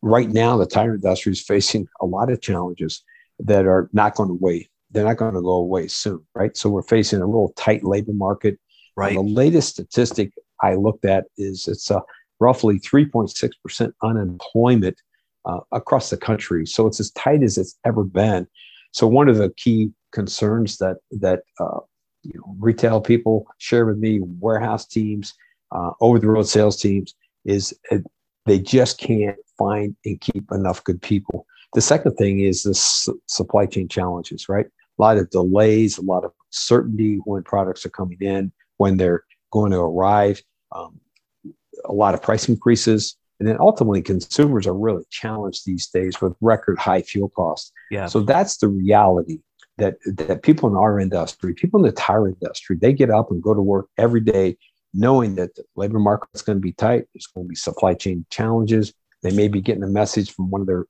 right 0.03 0.29
now, 0.29 0.57
the 0.57 0.67
tire 0.67 0.95
industry 0.95 1.33
is 1.33 1.43
facing 1.43 1.89
a 2.01 2.07
lot 2.07 2.31
of 2.31 2.41
challenges 2.41 3.03
that 3.41 3.67
are 3.67 3.91
not 3.93 4.15
going 4.15 4.29
to 4.29 4.39
wait. 4.41 4.69
They're 4.91 5.05
not 5.05 5.17
going 5.17 5.35
to 5.35 5.41
go 5.41 5.53
away 5.53 5.89
soon, 5.89 6.25
right? 6.35 6.57
So 6.57 6.71
we're 6.71 6.83
facing 6.83 7.21
a 7.21 7.27
real 7.27 7.53
tight 7.57 7.85
labor 7.85 8.13
market. 8.13 8.59
Right. 8.97 9.17
And 9.17 9.29
the 9.29 9.33
latest 9.33 9.71
statistic 9.71 10.33
I 10.63 10.75
looked 10.75 11.05
at 11.05 11.25
is 11.37 11.69
it's 11.69 11.91
a 11.91 12.03
roughly 12.41 12.79
3.6% 12.81 13.93
unemployment 14.03 15.01
uh, 15.45 15.61
across 15.73 16.11
the 16.11 16.17
country. 16.17 16.67
So 16.67 16.87
it's 16.87 17.01
as 17.01 17.11
tight 17.13 17.43
as 17.43 17.59
it's 17.59 17.79
ever 17.85 18.05
been. 18.05 18.47
So 18.93 19.07
one 19.07 19.29
of 19.29 19.37
the 19.37 19.51
key 19.57 19.91
concerns 20.13 20.79
that 20.79 20.97
that 21.11 21.41
uh, 21.61 21.81
you 22.23 22.33
know, 22.35 22.57
retail 22.59 23.01
people 23.01 23.47
share 23.59 23.87
with 23.87 23.99
me, 23.99 24.21
warehouse 24.23 24.87
teams, 24.87 25.35
uh, 25.73 25.91
over 26.01 26.19
the 26.19 26.29
road 26.29 26.49
sales 26.49 26.81
teams, 26.81 27.15
is 27.45 27.79
uh, 27.93 27.99
they 28.47 28.59
just 28.59 28.99
can't 28.99 29.37
find 29.59 29.95
and 30.05 30.21
keep 30.21 30.51
enough 30.51 30.83
good 30.85 31.01
people. 31.03 31.47
The 31.77 31.83
second 31.83 32.15
thing 32.15 32.41
is 32.41 32.63
this 32.63 33.07
supply 33.27 33.67
chain 33.67 33.87
challenges, 33.87 34.49
right? 34.49 34.65
A 34.65 35.03
lot 35.03 35.19
of 35.19 35.29
delays, 35.29 35.99
a 35.99 36.03
lot 36.03 36.25
of 36.25 36.33
uncertainty 36.47 37.21
when 37.27 37.43
products 37.43 37.85
are 37.85 37.91
coming 37.91 38.17
in, 38.23 38.51
when 38.79 38.97
they're 38.97 39.25
going 39.53 39.73
to 39.73 39.81
arrive, 39.81 40.43
um, 40.73 40.99
a 41.85 41.93
lot 41.93 42.15
of 42.15 42.23
price 42.23 42.49
increases. 42.49 43.19
And 43.39 43.47
then 43.47 43.59
ultimately, 43.61 44.01
consumers 44.01 44.67
are 44.67 44.73
really 44.73 45.05
challenged 45.11 45.67
these 45.67 45.87
days 45.89 46.19
with 46.19 46.33
record 46.41 46.79
high 46.79 47.03
fuel 47.03 47.29
costs. 47.29 47.73
Yeah. 47.91 48.07
So 48.07 48.21
that's 48.21 48.57
the 48.57 48.69
reality 48.69 49.41
that 49.77 49.97
that 50.07 50.43
people 50.43 50.71
in 50.71 50.77
our 50.77 50.99
industry, 50.99 51.53
people 51.53 51.81
in 51.81 51.85
the 51.85 51.93
tire 51.93 52.27
industry, 52.27 52.79
they 52.81 52.95
get 52.95 53.11
up 53.11 53.31
and 53.31 53.43
go 53.43 53.53
to 53.53 53.61
work 53.61 53.89
every 53.99 54.23
day 54.23 54.57
knowing 54.95 55.35
that 55.35 55.55
the 55.57 55.65
labor 55.77 55.99
market's 55.99 56.41
going 56.41 56.57
to 56.57 56.63
be 56.63 56.73
tight. 56.73 57.05
There's 57.13 57.27
going 57.27 57.47
to 57.47 57.51
be 57.51 57.55
supply 57.55 57.93
chain 57.93 58.25
challenges. 58.31 58.95
They 59.23 59.33
may 59.33 59.49
be 59.49 59.61
getting 59.61 59.83
a 59.83 59.89
message 59.89 60.33
from 60.33 60.49
one 60.49 60.63
of 60.63 60.67
their 60.67 60.87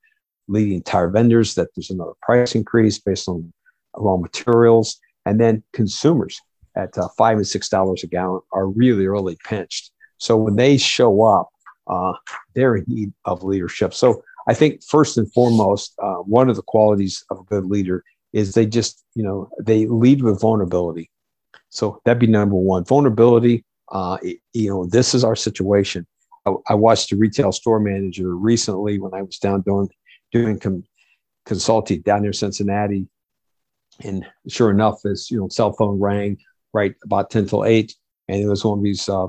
leading 0.47 0.81
tire 0.81 1.09
vendors 1.09 1.55
that 1.55 1.69
there's 1.75 1.89
another 1.89 2.13
price 2.21 2.55
increase 2.55 2.99
based 2.99 3.27
on 3.27 3.51
raw 3.95 4.17
materials. 4.17 4.99
And 5.25 5.39
then 5.39 5.63
consumers 5.73 6.39
at 6.75 6.97
uh, 6.97 7.09
five 7.17 7.37
and 7.37 7.47
six 7.47 7.69
dollars 7.69 8.03
a 8.03 8.07
gallon 8.07 8.41
are 8.51 8.67
really, 8.67 9.07
really 9.07 9.37
pinched. 9.45 9.91
So 10.19 10.37
when 10.37 10.55
they 10.55 10.77
show 10.77 11.23
up, 11.23 11.49
uh, 11.87 12.13
they're 12.53 12.75
in 12.75 12.85
need 12.87 13.13
of 13.25 13.43
leadership. 13.43 13.93
So 13.93 14.23
I 14.47 14.53
think 14.53 14.83
first 14.83 15.17
and 15.17 15.31
foremost, 15.33 15.93
uh, 16.01 16.15
one 16.15 16.49
of 16.49 16.55
the 16.55 16.61
qualities 16.61 17.23
of 17.29 17.39
a 17.39 17.43
good 17.43 17.65
leader 17.65 18.03
is 18.33 18.53
they 18.53 18.65
just, 18.65 19.03
you 19.15 19.23
know, 19.23 19.49
they 19.59 19.85
lead 19.85 20.21
with 20.21 20.39
vulnerability. 20.39 21.09
So 21.69 22.01
that'd 22.05 22.19
be 22.19 22.27
number 22.27 22.55
one. 22.55 22.85
Vulnerability. 22.85 23.65
Uh, 23.91 24.17
you 24.53 24.69
know, 24.69 24.85
this 24.85 25.13
is 25.13 25.23
our 25.23 25.35
situation. 25.35 26.05
I, 26.45 26.53
I, 26.69 26.73
watched 26.73 27.11
a 27.13 27.15
retail 27.15 27.53
store 27.53 27.79
manager 27.79 28.35
recently 28.35 28.99
when 28.99 29.13
I 29.13 29.21
was 29.21 29.37
down 29.37 29.61
doing 29.61 29.89
doing 30.31 30.59
com- 30.59 30.83
consulting 31.45 32.01
down 32.01 32.21
near 32.21 32.33
Cincinnati, 32.33 33.07
and 34.03 34.25
sure 34.47 34.71
enough, 34.71 35.01
this 35.03 35.31
you 35.31 35.39
know 35.39 35.47
cell 35.49 35.73
phone 35.73 35.99
rang 35.99 36.37
right 36.73 36.95
about 37.03 37.29
ten 37.29 37.45
till 37.45 37.65
eight, 37.65 37.95
and 38.27 38.41
it 38.41 38.47
was 38.47 38.63
one 38.63 38.79
of 38.79 38.83
these 38.83 39.07
uh, 39.09 39.27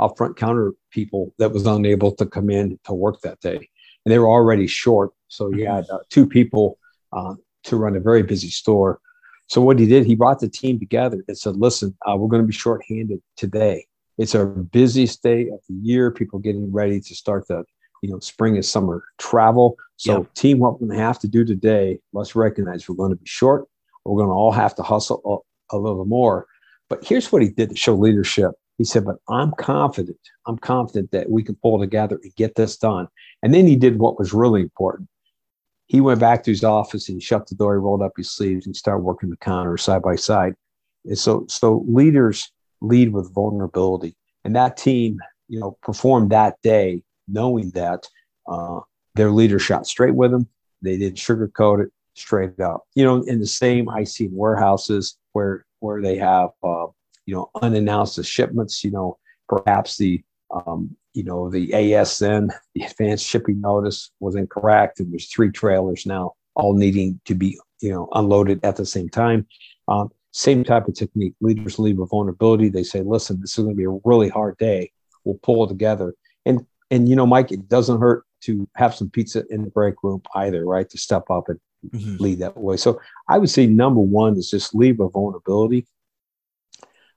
up 0.00 0.16
front 0.16 0.36
counter 0.36 0.72
people 0.90 1.32
that 1.38 1.52
was 1.52 1.66
unable 1.66 2.12
to 2.12 2.26
come 2.26 2.50
in 2.50 2.78
to 2.84 2.92
work 2.92 3.20
that 3.22 3.40
day. 3.40 3.56
And 4.04 4.12
they 4.12 4.18
were 4.18 4.28
already 4.28 4.66
short. 4.66 5.12
So 5.28 5.50
he 5.50 5.62
mm-hmm. 5.62 5.74
had 5.74 5.90
uh, 5.90 6.00
two 6.10 6.26
people 6.26 6.78
uh, 7.12 7.34
to 7.64 7.76
run 7.76 7.96
a 7.96 8.00
very 8.00 8.22
busy 8.22 8.50
store. 8.50 9.00
So 9.46 9.60
what 9.60 9.78
he 9.78 9.86
did, 9.86 10.04
he 10.04 10.14
brought 10.14 10.40
the 10.40 10.48
team 10.48 10.78
together 10.78 11.22
and 11.28 11.38
said, 11.38 11.56
listen, 11.56 11.96
uh, 12.06 12.16
we're 12.16 12.28
going 12.28 12.42
to 12.42 12.46
be 12.46 12.52
short-handed 12.52 13.20
today. 13.36 13.86
It's 14.18 14.34
our 14.34 14.46
busiest 14.46 15.22
day 15.22 15.48
of 15.48 15.60
the 15.68 15.74
year. 15.82 16.10
People 16.10 16.38
getting 16.38 16.72
ready 16.72 17.00
to 17.00 17.14
start 17.14 17.46
the, 17.48 17.64
you 18.02 18.10
know, 18.10 18.18
spring 18.20 18.56
and 18.56 18.64
summer 18.64 19.04
travel. 19.18 19.76
So 19.96 20.18
yep. 20.18 20.34
team, 20.34 20.58
what 20.58 20.74
we're 20.80 20.88
going 20.88 20.98
to 20.98 21.04
have 21.04 21.18
to 21.20 21.28
do 21.28 21.44
today, 21.44 22.00
let's 22.12 22.34
recognize 22.34 22.88
we're 22.88 22.96
going 22.96 23.10
to 23.12 23.16
be 23.16 23.26
short. 23.26 23.66
We're 24.04 24.16
going 24.16 24.28
to 24.28 24.34
all 24.34 24.52
have 24.52 24.74
to 24.76 24.82
hustle 24.82 25.44
a, 25.70 25.76
a 25.76 25.78
little 25.78 26.04
more. 26.04 26.46
But 26.88 27.04
here's 27.04 27.30
what 27.32 27.42
he 27.42 27.48
did 27.48 27.70
to 27.70 27.76
show 27.76 27.94
leadership. 27.94 28.52
He 28.78 28.84
said, 28.84 29.04
but 29.04 29.16
I'm 29.28 29.52
confident, 29.52 30.18
I'm 30.46 30.58
confident 30.58 31.12
that 31.12 31.30
we 31.30 31.42
can 31.42 31.54
pull 31.56 31.78
together 31.78 32.18
and 32.22 32.34
get 32.34 32.56
this 32.56 32.76
done. 32.76 33.06
And 33.42 33.54
then 33.54 33.66
he 33.66 33.76
did 33.76 33.98
what 33.98 34.18
was 34.18 34.32
really 34.32 34.62
important. 34.62 35.08
He 35.86 36.00
went 36.00 36.18
back 36.18 36.42
to 36.44 36.50
his 36.50 36.64
office 36.64 37.08
and 37.08 37.20
he 37.20 37.24
shut 37.24 37.46
the 37.46 37.54
door, 37.54 37.74
he 37.74 37.78
rolled 37.78 38.02
up 38.02 38.12
his 38.16 38.32
sleeves 38.32 38.66
and 38.66 38.74
started 38.74 39.04
working 39.04 39.30
the 39.30 39.36
counter 39.36 39.76
side 39.76 40.02
by 40.02 40.16
side. 40.16 40.54
And 41.04 41.18
so, 41.18 41.46
so 41.48 41.84
leaders 41.86 42.50
lead 42.80 43.12
with 43.12 43.32
vulnerability. 43.32 44.16
And 44.44 44.56
that 44.56 44.76
team, 44.76 45.18
you 45.48 45.60
know, 45.60 45.76
performed 45.82 46.30
that 46.30 46.56
day 46.62 47.02
knowing 47.28 47.70
that 47.70 48.08
uh, 48.48 48.80
their 49.14 49.30
leader 49.30 49.58
shot 49.58 49.86
straight 49.86 50.14
with 50.14 50.30
them. 50.30 50.48
They 50.82 50.96
didn't 50.96 51.16
sugarcoat 51.16 51.84
it 51.84 51.92
straight 52.14 52.60
up. 52.60 52.84
You 52.94 53.04
know, 53.04 53.22
in 53.22 53.40
the 53.40 53.46
same 53.46 53.88
I 53.88 54.04
see 54.04 54.28
warehouses 54.30 55.16
where 55.32 55.64
where 55.80 56.00
they 56.00 56.16
have 56.16 56.50
uh, 56.62 56.86
you 57.26 57.34
know, 57.34 57.50
unannounced 57.62 58.22
shipments, 58.24 58.84
you 58.84 58.90
know, 58.90 59.18
perhaps 59.48 59.96
the, 59.96 60.22
um, 60.50 60.94
you 61.14 61.24
know, 61.24 61.50
the 61.50 61.68
ASN, 61.70 62.50
the 62.74 62.84
advanced 62.84 63.26
shipping 63.26 63.60
notice 63.60 64.10
was 64.20 64.36
incorrect. 64.36 65.00
And 65.00 65.12
there's 65.12 65.28
three 65.28 65.50
trailers 65.50 66.06
now 66.06 66.34
all 66.54 66.74
needing 66.74 67.20
to 67.24 67.34
be, 67.34 67.58
you 67.80 67.90
know, 67.90 68.08
unloaded 68.12 68.64
at 68.64 68.76
the 68.76 68.86
same 68.86 69.08
time. 69.08 69.46
Um, 69.88 70.10
same 70.32 70.64
type 70.64 70.88
of 70.88 70.94
technique. 70.94 71.34
Leaders 71.40 71.78
leave 71.78 72.00
a 72.00 72.06
vulnerability. 72.06 72.68
They 72.68 72.82
say, 72.82 73.02
listen, 73.02 73.40
this 73.40 73.56
is 73.56 73.64
going 73.64 73.76
to 73.76 73.78
be 73.78 73.84
a 73.84 74.00
really 74.04 74.28
hard 74.28 74.56
day. 74.58 74.90
We'll 75.24 75.38
pull 75.42 75.66
together. 75.66 76.14
And, 76.44 76.66
and, 76.90 77.08
you 77.08 77.16
know, 77.16 77.26
Mike, 77.26 77.52
it 77.52 77.68
doesn't 77.68 78.00
hurt 78.00 78.24
to 78.44 78.68
have 78.74 78.94
some 78.94 79.10
pizza 79.10 79.44
in 79.50 79.64
the 79.64 79.70
break 79.70 79.94
room 80.02 80.22
either, 80.34 80.64
right? 80.64 80.88
To 80.90 80.98
step 80.98 81.30
up 81.30 81.48
and 81.48 81.60
mm-hmm. 81.90 82.16
lead 82.22 82.38
that 82.40 82.56
way. 82.56 82.76
So 82.76 83.00
I 83.28 83.38
would 83.38 83.50
say 83.50 83.66
number 83.66 84.00
one 84.00 84.36
is 84.36 84.50
just 84.50 84.74
leave 84.74 85.00
a 85.00 85.08
vulnerability 85.08 85.86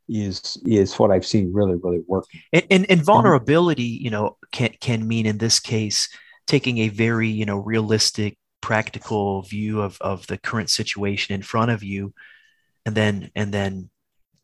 is 0.10 0.58
is 0.66 0.98
what 0.98 1.12
I've 1.12 1.26
seen 1.26 1.52
really 1.52 1.76
really 1.76 2.02
work. 2.08 2.26
And, 2.54 2.64
and, 2.70 2.92
and 2.92 3.04
vulnerability, 3.04 3.84
you 3.84 4.10
know, 4.10 4.38
can 4.52 4.70
can 4.80 5.08
mean 5.08 5.26
in 5.26 5.38
this 5.38 5.60
case 5.60 6.10
taking 6.46 6.80
a 6.80 6.90
very 6.90 7.28
you 7.28 7.46
know 7.46 7.58
realistic, 7.58 8.38
practical 8.62 9.42
view 9.44 9.82
of 9.82 9.98
of 10.02 10.26
the 10.28 10.38
current 10.38 10.70
situation 10.70 11.36
in 11.36 11.42
front 11.42 11.72
of 11.72 11.84
you, 11.84 12.14
and 12.86 12.96
then 12.96 13.32
and 13.36 13.54
then 13.54 13.90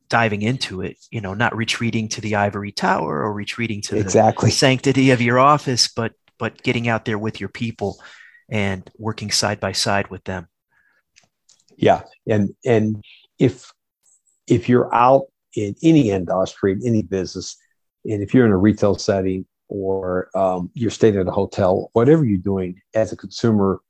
diving 0.09 0.41
into 0.41 0.81
it. 0.81 0.97
You 1.11 1.21
know, 1.21 1.33
not 1.33 1.55
retreating 1.55 2.09
to 2.09 2.21
the 2.21 2.35
ivory 2.35 2.71
tower 2.71 3.23
or 3.23 3.33
retreating 3.33 3.81
to 3.83 3.97
exactly 3.97 4.49
the 4.49 4.55
sanctity 4.55 5.11
of 5.11 5.21
your 5.21 5.39
office, 5.39 5.87
but 5.87 6.13
but 6.39 6.61
getting 6.63 6.87
out 6.87 7.05
there 7.05 7.17
with 7.17 7.39
your 7.39 7.49
people 7.49 8.01
and 8.49 8.89
working 8.97 9.31
side 9.31 9.59
by 9.59 9.71
side 9.71 10.09
with 10.09 10.23
them. 10.25 10.47
Yeah, 11.75 12.03
and 12.27 12.53
and 12.65 13.03
if 13.39 13.71
if 14.47 14.69
you're 14.69 14.93
out 14.93 15.27
in 15.55 15.75
any 15.83 16.09
industry, 16.11 16.73
in 16.73 16.81
any 16.85 17.01
business. 17.01 17.57
And 18.05 18.21
if 18.21 18.33
you're 18.33 18.45
in 18.45 18.51
a 18.51 18.57
retail 18.57 18.95
setting 18.95 19.45
or 19.69 20.29
um, 20.35 20.69
you're 20.73 20.91
staying 20.91 21.17
at 21.17 21.27
a 21.27 21.31
hotel, 21.31 21.89
whatever 21.93 22.25
you're 22.25 22.37
doing 22.37 22.79
as 22.93 23.11
a 23.11 23.17
consumer, 23.17 23.81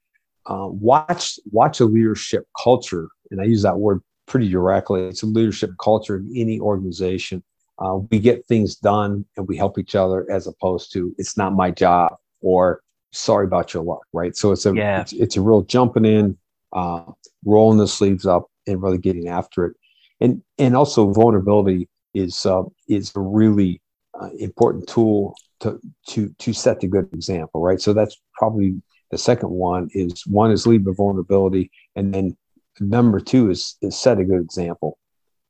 uh, 0.45 0.67
watch 0.67 1.39
watch 1.51 1.79
a 1.79 1.85
leadership 1.85 2.45
culture, 2.61 3.07
and 3.31 3.39
I 3.39 3.45
use 3.45 3.61
that 3.63 3.77
word 3.77 4.01
pretty 4.25 4.49
directly. 4.49 5.03
It's 5.03 5.23
a 5.23 5.27
leadership 5.27 5.71
culture 5.81 6.17
in 6.17 6.31
any 6.35 6.59
organization. 6.59 7.43
Uh, 7.79 7.99
we 8.11 8.19
get 8.19 8.45
things 8.45 8.75
done 8.75 9.25
and 9.35 9.47
we 9.47 9.57
help 9.57 9.79
each 9.79 9.95
other, 9.95 10.29
as 10.29 10.47
opposed 10.47 10.91
to 10.93 11.15
it's 11.17 11.37
not 11.37 11.53
my 11.53 11.71
job 11.71 12.17
or 12.43 12.81
sorry 13.11 13.45
about 13.45 13.73
your 13.73 13.83
luck, 13.83 14.03
right? 14.13 14.35
So 14.35 14.51
it's 14.51 14.67
a 14.67 14.75
yeah. 14.75 15.01
it's, 15.01 15.13
it's 15.13 15.37
a 15.37 15.41
real 15.41 15.63
jumping 15.63 16.05
in, 16.05 16.37
uh, 16.71 17.05
rolling 17.43 17.79
the 17.79 17.87
sleeves 17.87 18.27
up, 18.27 18.45
and 18.67 18.81
really 18.81 18.99
getting 18.99 19.27
after 19.27 19.65
it 19.65 19.75
and 20.23 20.41
and 20.57 20.75
also 20.75 21.11
vulnerability 21.11 21.87
is 22.13 22.45
uh, 22.45 22.63
is 22.87 23.11
a 23.15 23.19
really 23.19 23.81
uh, 24.19 24.29
important 24.39 24.87
tool 24.87 25.35
to 25.59 25.79
to 26.07 26.33
to 26.39 26.53
set 26.53 26.79
the 26.79 26.87
good 26.87 27.09
example, 27.13 27.61
right? 27.61 27.81
So 27.81 27.93
that's 27.93 28.19
probably 28.33 28.81
the 29.11 29.17
second 29.17 29.49
one 29.49 29.89
is 29.93 30.25
one 30.25 30.51
is 30.51 30.65
lead 30.65 30.85
with 30.85 30.97
vulnerability, 30.97 31.69
and 31.95 32.13
then 32.13 32.37
number 32.79 33.19
two 33.19 33.51
is 33.51 33.75
is 33.81 33.99
set 33.99 34.19
a 34.19 34.23
good 34.23 34.41
example. 34.41 34.97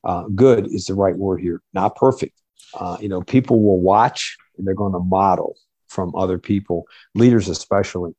Uh, 0.04 0.24
good 0.36 0.68
is 0.68 0.86
the 0.86 0.96
right 0.96 1.16
word 1.16 1.40
here, 1.40 1.62
not 1.74 1.96
perfect. 1.96 2.38
Uh, 2.74 2.98
you 3.00 3.08
know, 3.08 3.22
people 3.22 3.62
will 3.62 3.80
watch 3.80 4.36
and 4.58 4.68
they're 4.68 4.74
going 4.74 4.92
to 4.92 5.00
model 5.00 5.56
from 5.94 6.16
other 6.16 6.38
people, 6.38 6.86
leaders 7.16 7.48
especially. 7.48 8.14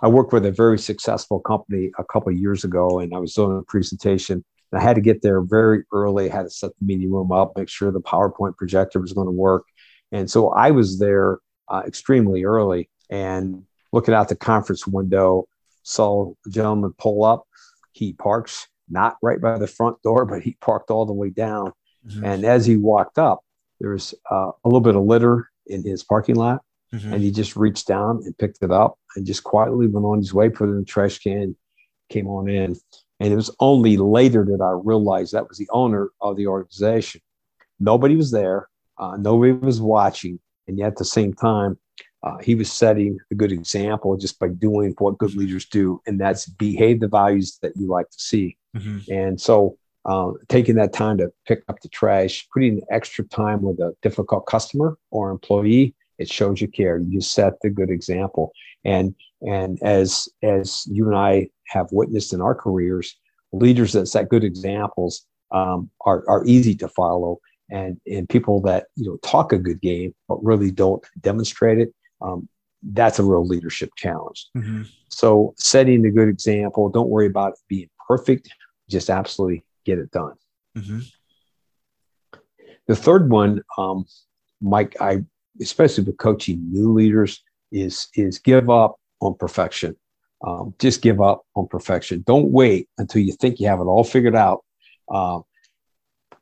I 0.00 0.08
worked 0.08 0.32
with 0.32 0.46
a 0.46 0.52
very 0.52 0.78
successful 0.78 1.40
company 1.40 1.90
a 1.98 2.04
couple 2.04 2.32
years 2.32 2.64
ago, 2.64 3.00
and 3.00 3.14
I 3.14 3.18
was 3.18 3.34
doing 3.34 3.58
a 3.58 3.62
presentation 3.62 4.44
I 4.74 4.80
had 4.80 4.96
to 4.96 5.00
get 5.00 5.22
there 5.22 5.40
very 5.40 5.84
early. 5.92 6.30
I 6.30 6.34
had 6.36 6.42
to 6.42 6.50
set 6.50 6.70
the 6.78 6.84
meeting 6.84 7.12
room 7.12 7.32
up, 7.32 7.56
make 7.56 7.68
sure 7.68 7.90
the 7.90 8.00
PowerPoint 8.00 8.56
projector 8.56 9.00
was 9.00 9.12
going 9.12 9.26
to 9.26 9.32
work. 9.32 9.64
And 10.12 10.30
so 10.30 10.50
I 10.50 10.70
was 10.70 10.98
there 10.98 11.38
uh, 11.68 11.82
extremely 11.86 12.44
early. 12.44 12.90
And 13.10 13.64
looking 13.92 14.14
out 14.14 14.28
the 14.28 14.36
conference 14.36 14.86
window, 14.86 15.46
saw 15.82 16.32
a 16.46 16.50
gentleman 16.50 16.94
pull 16.98 17.24
up. 17.24 17.46
He 17.92 18.12
parks 18.12 18.66
not 18.88 19.16
right 19.22 19.40
by 19.40 19.58
the 19.58 19.66
front 19.66 20.02
door, 20.02 20.24
but 20.24 20.42
he 20.42 20.56
parked 20.60 20.90
all 20.90 21.06
the 21.06 21.12
way 21.12 21.30
down. 21.30 21.72
Mm-hmm. 22.06 22.24
And 22.24 22.44
as 22.44 22.66
he 22.66 22.76
walked 22.76 23.18
up, 23.18 23.40
there 23.80 23.90
was 23.90 24.14
uh, 24.30 24.50
a 24.64 24.68
little 24.68 24.80
bit 24.80 24.96
of 24.96 25.04
litter 25.04 25.50
in 25.66 25.82
his 25.82 26.02
parking 26.02 26.36
lot. 26.36 26.62
Mm-hmm. 26.94 27.12
And 27.12 27.22
he 27.22 27.30
just 27.30 27.56
reached 27.56 27.86
down 27.86 28.22
and 28.24 28.36
picked 28.38 28.62
it 28.62 28.70
up 28.70 28.98
and 29.16 29.26
just 29.26 29.44
quietly 29.44 29.86
went 29.86 30.06
on 30.06 30.18
his 30.18 30.32
way, 30.32 30.48
put 30.48 30.68
it 30.68 30.72
in 30.72 30.78
the 30.78 30.84
trash 30.84 31.18
can, 31.18 31.56
came 32.08 32.28
on 32.28 32.48
in. 32.48 32.76
And 33.20 33.32
it 33.32 33.36
was 33.36 33.54
only 33.60 33.96
later 33.96 34.44
that 34.44 34.62
I 34.62 34.78
realized 34.84 35.32
that 35.32 35.48
was 35.48 35.58
the 35.58 35.68
owner 35.70 36.10
of 36.20 36.36
the 36.36 36.46
organization. 36.46 37.20
Nobody 37.80 38.16
was 38.16 38.30
there, 38.30 38.68
uh, 38.98 39.16
nobody 39.18 39.52
was 39.52 39.80
watching. 39.80 40.38
And 40.66 40.78
yet 40.78 40.88
at 40.88 40.96
the 40.96 41.04
same 41.04 41.34
time, 41.34 41.78
uh, 42.24 42.38
he 42.38 42.54
was 42.54 42.72
setting 42.72 43.18
a 43.30 43.34
good 43.34 43.52
example 43.52 44.16
just 44.16 44.38
by 44.38 44.48
doing 44.48 44.94
what 44.98 45.18
good 45.18 45.34
leaders 45.34 45.66
do, 45.66 46.00
and 46.06 46.18
that's 46.18 46.46
behave 46.46 47.00
the 47.00 47.08
values 47.08 47.58
that 47.60 47.72
you 47.76 47.86
like 47.86 48.08
to 48.08 48.18
see. 48.18 48.56
Mm-hmm. 48.74 49.12
And 49.12 49.40
so, 49.40 49.76
uh, 50.06 50.32
taking 50.48 50.76
that 50.76 50.94
time 50.94 51.18
to 51.18 51.30
pick 51.46 51.62
up 51.68 51.80
the 51.80 51.88
trash, 51.88 52.46
putting 52.52 52.80
extra 52.90 53.26
time 53.26 53.60
with 53.60 53.78
a 53.78 53.94
difficult 54.00 54.46
customer 54.46 54.96
or 55.10 55.30
employee, 55.30 55.94
it 56.18 56.30
shows 56.30 56.60
you 56.60 56.68
care. 56.68 56.98
You 56.98 57.20
set 57.20 57.54
the 57.62 57.70
good 57.70 57.90
example. 57.90 58.52
And 58.84 59.14
and 59.42 59.78
as 59.82 60.28
as 60.42 60.86
you 60.86 61.06
and 61.06 61.16
I 61.16 61.48
have 61.68 61.88
witnessed 61.92 62.32
in 62.32 62.40
our 62.40 62.54
careers, 62.54 63.16
leaders 63.52 63.92
that 63.92 64.06
set 64.06 64.28
good 64.28 64.44
examples 64.44 65.26
um, 65.50 65.90
are 66.04 66.24
are 66.28 66.44
easy 66.46 66.74
to 66.76 66.88
follow. 66.88 67.38
And 67.70 68.00
and 68.06 68.28
people 68.28 68.60
that 68.62 68.86
you 68.96 69.06
know 69.06 69.16
talk 69.22 69.52
a 69.52 69.58
good 69.58 69.80
game 69.80 70.14
but 70.28 70.42
really 70.44 70.70
don't 70.70 71.04
demonstrate 71.20 71.78
it. 71.78 71.94
Um, 72.20 72.48
that's 72.92 73.18
a 73.18 73.24
real 73.24 73.46
leadership 73.46 73.90
challenge. 73.96 74.48
Mm-hmm. 74.56 74.82
So 75.08 75.54
setting 75.56 76.02
the 76.02 76.10
good 76.10 76.28
example. 76.28 76.90
Don't 76.90 77.08
worry 77.08 77.26
about 77.26 77.54
being 77.68 77.88
perfect. 78.06 78.50
Just 78.90 79.08
absolutely 79.08 79.64
get 79.84 79.98
it 79.98 80.10
done. 80.10 80.34
Mm-hmm. 80.76 80.98
The 82.86 82.96
third 82.96 83.30
one, 83.30 83.62
um, 83.78 84.04
Mike, 84.60 84.96
I 85.00 85.24
especially 85.60 86.04
with 86.04 86.18
coaching 86.18 86.60
new 86.70 86.92
leaders, 86.92 87.42
is 87.72 88.08
is 88.14 88.38
give 88.38 88.70
up 88.70 88.96
on 89.20 89.34
perfection. 89.34 89.96
Um, 90.46 90.74
just 90.78 91.00
give 91.00 91.20
up 91.20 91.46
on 91.54 91.66
perfection. 91.68 92.22
Don't 92.26 92.50
wait 92.50 92.88
until 92.98 93.22
you 93.22 93.32
think 93.32 93.58
you 93.58 93.68
have 93.68 93.80
it 93.80 93.84
all 93.84 94.04
figured 94.04 94.36
out, 94.36 94.64
uh, 95.10 95.40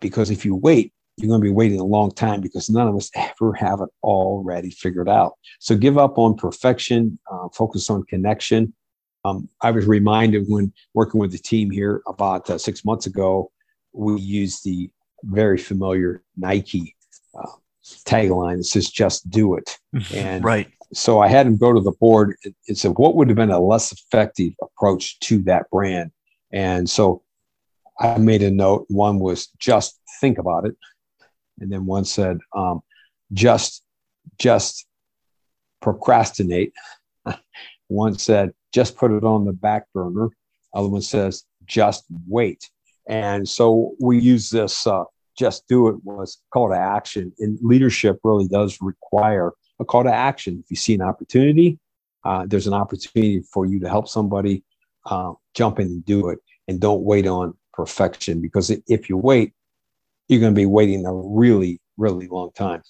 because 0.00 0.30
if 0.30 0.44
you 0.44 0.56
wait, 0.56 0.92
you're 1.16 1.28
going 1.28 1.40
to 1.40 1.44
be 1.44 1.52
waiting 1.52 1.78
a 1.78 1.84
long 1.84 2.10
time 2.10 2.40
because 2.40 2.68
none 2.68 2.88
of 2.88 2.96
us 2.96 3.10
ever 3.14 3.52
have 3.54 3.80
it 3.80 3.88
already 4.02 4.70
figured 4.70 5.08
out. 5.08 5.34
So 5.60 5.76
give 5.76 5.98
up 5.98 6.18
on 6.18 6.34
perfection. 6.34 7.18
Uh, 7.30 7.48
focus 7.50 7.90
on 7.90 8.02
connection. 8.04 8.74
Um, 9.24 9.48
I 9.60 9.70
was 9.70 9.86
reminded 9.86 10.46
when 10.48 10.72
working 10.94 11.20
with 11.20 11.30
the 11.30 11.38
team 11.38 11.70
here 11.70 12.02
about 12.08 12.50
uh, 12.50 12.58
six 12.58 12.84
months 12.84 13.06
ago, 13.06 13.52
we 13.92 14.20
used 14.20 14.64
the 14.64 14.90
very 15.22 15.58
familiar 15.58 16.24
Nike 16.36 16.96
uh, 17.38 17.52
tagline 17.82 18.58
that 18.58 18.64
says 18.64 18.90
"Just 18.90 19.28
do 19.30 19.54
it." 19.54 19.78
And 20.14 20.44
right. 20.44 20.68
So 20.94 21.20
I 21.20 21.28
had 21.28 21.46
him 21.46 21.56
go 21.56 21.72
to 21.72 21.80
the 21.80 21.92
board 21.92 22.36
and 22.44 22.78
said, 22.78 22.92
"What 22.96 23.16
would 23.16 23.28
have 23.28 23.36
been 23.36 23.50
a 23.50 23.60
less 23.60 23.92
effective 23.92 24.52
approach 24.62 25.18
to 25.20 25.38
that 25.44 25.70
brand?" 25.70 26.10
And 26.52 26.88
so 26.88 27.22
I 27.98 28.18
made 28.18 28.42
a 28.42 28.50
note. 28.50 28.86
One 28.88 29.18
was 29.18 29.48
just 29.58 29.98
think 30.20 30.38
about 30.38 30.66
it, 30.66 30.76
and 31.60 31.72
then 31.72 31.86
one 31.86 32.04
said, 32.04 32.38
um, 32.54 32.82
"Just, 33.32 33.84
just 34.38 34.86
procrastinate." 35.80 36.72
one 37.88 38.18
said, 38.18 38.52
"Just 38.72 38.96
put 38.96 39.12
it 39.12 39.24
on 39.24 39.44
the 39.44 39.52
back 39.52 39.86
burner." 39.94 40.28
Other 40.74 40.88
one 40.88 41.02
says, 41.02 41.44
"Just 41.64 42.04
wait." 42.28 42.70
And 43.08 43.48
so 43.48 43.94
we 44.00 44.18
use 44.18 44.50
this 44.50 44.86
uh, 44.86 45.04
just 45.36 45.66
do 45.68 45.88
it 45.88 45.96
was 46.04 46.38
call 46.52 46.68
to 46.68 46.76
action. 46.76 47.32
And 47.38 47.58
leadership 47.62 48.18
really 48.24 48.48
does 48.48 48.78
require 48.80 49.52
a 49.80 49.84
call 49.84 50.04
to 50.04 50.12
action. 50.12 50.60
If 50.64 50.70
you 50.70 50.76
see 50.76 50.94
an 50.94 51.02
opportunity, 51.02 51.78
uh, 52.24 52.46
there's 52.46 52.66
an 52.66 52.74
opportunity 52.74 53.42
for 53.52 53.66
you 53.66 53.80
to 53.80 53.88
help 53.88 54.08
somebody 54.08 54.62
uh, 55.06 55.32
jump 55.54 55.80
in 55.80 55.86
and 55.86 56.04
do 56.04 56.28
it. 56.28 56.38
And 56.68 56.80
don't 56.80 57.02
wait 57.02 57.26
on 57.26 57.54
perfection 57.72 58.40
because 58.40 58.70
if 58.70 59.08
you 59.08 59.16
wait, 59.16 59.52
you're 60.28 60.40
going 60.40 60.54
to 60.54 60.58
be 60.58 60.66
waiting 60.66 61.04
a 61.04 61.12
really, 61.12 61.80
really 61.96 62.28
long 62.28 62.52
time. 62.52 62.82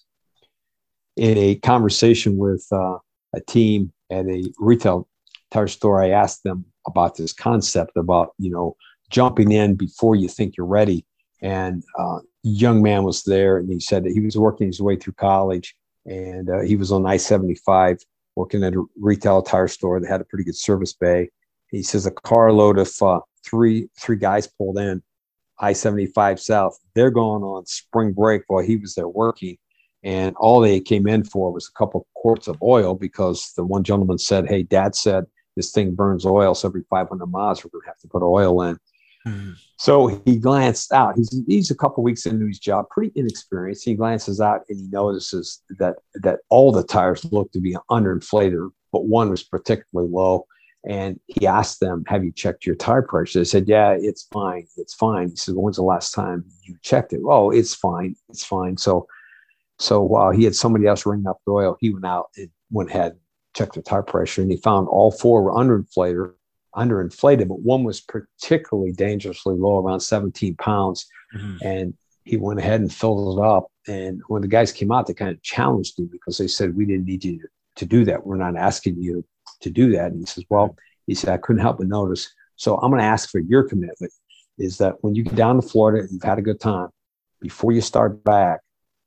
In 1.16 1.38
a 1.38 1.54
conversation 1.56 2.36
with 2.36 2.66
uh, 2.70 2.98
a 3.34 3.40
team 3.46 3.92
at 4.10 4.26
a 4.26 4.44
retail 4.58 5.08
tire 5.50 5.68
store, 5.68 6.02
I 6.02 6.10
asked 6.10 6.42
them 6.42 6.66
about 6.86 7.16
this 7.16 7.32
concept 7.32 7.96
about, 7.96 8.32
you 8.38 8.50
know, 8.50 8.76
jumping 9.10 9.52
in 9.52 9.74
before 9.74 10.16
you 10.16 10.28
think 10.28 10.56
you're 10.56 10.66
ready. 10.66 11.04
And 11.40 11.82
uh, 11.98 12.18
young 12.42 12.82
man 12.82 13.04
was 13.04 13.22
there 13.22 13.58
and 13.58 13.70
he 13.70 13.80
said 13.80 14.04
that 14.04 14.12
he 14.12 14.20
was 14.20 14.36
working 14.36 14.66
his 14.66 14.80
way 14.80 14.96
through 14.96 15.12
college 15.14 15.76
and 16.06 16.50
uh, 16.50 16.60
he 16.60 16.76
was 16.76 16.90
on 16.90 17.06
I-75 17.06 18.00
working 18.34 18.64
at 18.64 18.74
a 18.74 18.84
retail 19.00 19.42
tire 19.42 19.68
store 19.68 20.00
that 20.00 20.08
had 20.08 20.20
a 20.20 20.24
pretty 20.24 20.44
good 20.44 20.56
service 20.56 20.92
bay. 20.92 21.30
He 21.70 21.82
says 21.82 22.06
a 22.06 22.10
carload 22.10 22.78
of 22.78 22.90
uh, 23.00 23.20
three 23.44 23.88
three 23.98 24.16
guys 24.16 24.46
pulled 24.46 24.78
in 24.78 25.02
I-75 25.60 26.40
South. 26.40 26.78
They're 26.94 27.10
going 27.10 27.42
on 27.42 27.66
spring 27.66 28.12
break 28.12 28.42
while 28.48 28.64
he 28.64 28.76
was 28.76 28.94
there 28.94 29.08
working. 29.08 29.56
And 30.02 30.34
all 30.36 30.60
they 30.60 30.80
came 30.80 31.06
in 31.06 31.22
for 31.22 31.52
was 31.52 31.68
a 31.68 31.78
couple 31.78 32.06
quarts 32.14 32.48
of 32.48 32.60
oil 32.60 32.94
because 32.94 33.52
the 33.56 33.64
one 33.64 33.84
gentleman 33.84 34.18
said, 34.18 34.48
Hey, 34.48 34.64
dad 34.64 34.96
said 34.96 35.24
this 35.56 35.70
thing 35.70 35.94
burns 35.94 36.26
oil. 36.26 36.54
So 36.54 36.68
every 36.68 36.82
500 36.90 37.26
miles, 37.26 37.64
we're 37.64 37.70
going 37.70 37.82
to 37.82 37.88
have 37.88 37.98
to 38.00 38.08
put 38.08 38.22
oil 38.22 38.62
in. 38.62 38.78
Mm-hmm. 39.26 39.52
So 39.76 40.22
he 40.24 40.36
glanced 40.36 40.92
out. 40.92 41.16
He's 41.16 41.42
he's 41.46 41.70
a 41.70 41.76
couple 41.76 42.02
weeks 42.02 42.26
into 42.26 42.46
his 42.46 42.58
job, 42.58 42.86
pretty 42.90 43.12
inexperienced. 43.14 43.84
He 43.84 43.94
glances 43.94 44.40
out 44.40 44.62
and 44.68 44.78
he 44.78 44.88
notices 44.88 45.62
that 45.78 45.96
that 46.14 46.40
all 46.48 46.72
the 46.72 46.82
tires 46.82 47.24
look 47.32 47.52
to 47.52 47.60
be 47.60 47.76
underinflated, 47.90 48.70
but 48.90 49.06
one 49.06 49.30
was 49.30 49.42
particularly 49.42 50.10
low. 50.10 50.46
And 50.88 51.20
he 51.28 51.46
asked 51.46 51.78
them, 51.78 52.02
"Have 52.08 52.24
you 52.24 52.32
checked 52.32 52.66
your 52.66 52.74
tire 52.74 53.02
pressure?" 53.02 53.40
They 53.40 53.44
said, 53.44 53.68
"Yeah, 53.68 53.96
it's 53.98 54.24
fine. 54.32 54.66
It's 54.76 54.94
fine." 54.94 55.30
He 55.30 55.36
said, 55.36 55.54
"When's 55.54 55.76
the 55.76 55.82
last 55.82 56.12
time 56.12 56.44
you 56.62 56.76
checked 56.82 57.12
it?" 57.12 57.20
"Oh, 57.24 57.50
it's 57.50 57.74
fine. 57.74 58.16
It's 58.28 58.44
fine." 58.44 58.76
So, 58.76 59.06
so 59.78 60.02
while 60.02 60.32
he 60.32 60.42
had 60.42 60.56
somebody 60.56 60.86
else 60.86 61.06
ring 61.06 61.24
up 61.28 61.38
the 61.46 61.52
oil, 61.52 61.76
he 61.80 61.92
went 61.92 62.04
out 62.04 62.30
and 62.36 62.50
went 62.70 62.90
ahead 62.90 63.16
checked 63.54 63.74
the 63.74 63.82
tire 63.82 64.02
pressure, 64.02 64.42
and 64.42 64.50
he 64.50 64.56
found 64.56 64.88
all 64.88 65.10
four 65.10 65.42
were 65.42 65.52
underinflated 65.52 66.32
underinflated, 66.74 67.48
but 67.48 67.60
one 67.60 67.84
was 67.84 68.00
particularly 68.00 68.92
dangerously 68.92 69.56
low, 69.56 69.78
around 69.78 70.00
17 70.00 70.56
pounds. 70.56 71.06
Mm-hmm. 71.36 71.56
And 71.66 71.94
he 72.24 72.36
went 72.36 72.60
ahead 72.60 72.80
and 72.80 72.92
filled 72.92 73.38
it 73.38 73.44
up. 73.44 73.66
And 73.88 74.22
when 74.28 74.42
the 74.42 74.48
guys 74.48 74.72
came 74.72 74.92
out, 74.92 75.06
they 75.06 75.14
kind 75.14 75.30
of 75.30 75.42
challenged 75.42 75.98
him 75.98 76.06
because 76.06 76.38
they 76.38 76.46
said, 76.46 76.76
We 76.76 76.86
didn't 76.86 77.06
need 77.06 77.24
you 77.24 77.38
to, 77.38 77.48
to 77.76 77.86
do 77.86 78.04
that. 78.04 78.24
We're 78.24 78.36
not 78.36 78.56
asking 78.56 79.02
you 79.02 79.24
to 79.60 79.70
do 79.70 79.92
that. 79.92 80.12
And 80.12 80.20
he 80.20 80.26
says, 80.26 80.44
Well, 80.48 80.76
he 81.06 81.14
said, 81.14 81.30
I 81.30 81.38
couldn't 81.38 81.62
help 81.62 81.78
but 81.78 81.88
notice. 81.88 82.32
So 82.56 82.76
I'm 82.76 82.90
going 82.90 83.00
to 83.00 83.06
ask 83.06 83.28
for 83.30 83.40
your 83.40 83.68
commitment 83.68 84.12
is 84.58 84.78
that 84.78 84.96
when 85.00 85.14
you 85.14 85.24
get 85.24 85.34
down 85.34 85.56
to 85.56 85.62
Florida 85.66 86.02
and 86.02 86.12
you've 86.12 86.22
had 86.22 86.38
a 86.38 86.42
good 86.42 86.60
time, 86.60 86.88
before 87.40 87.72
you 87.72 87.80
start 87.80 88.22
back, 88.22 88.60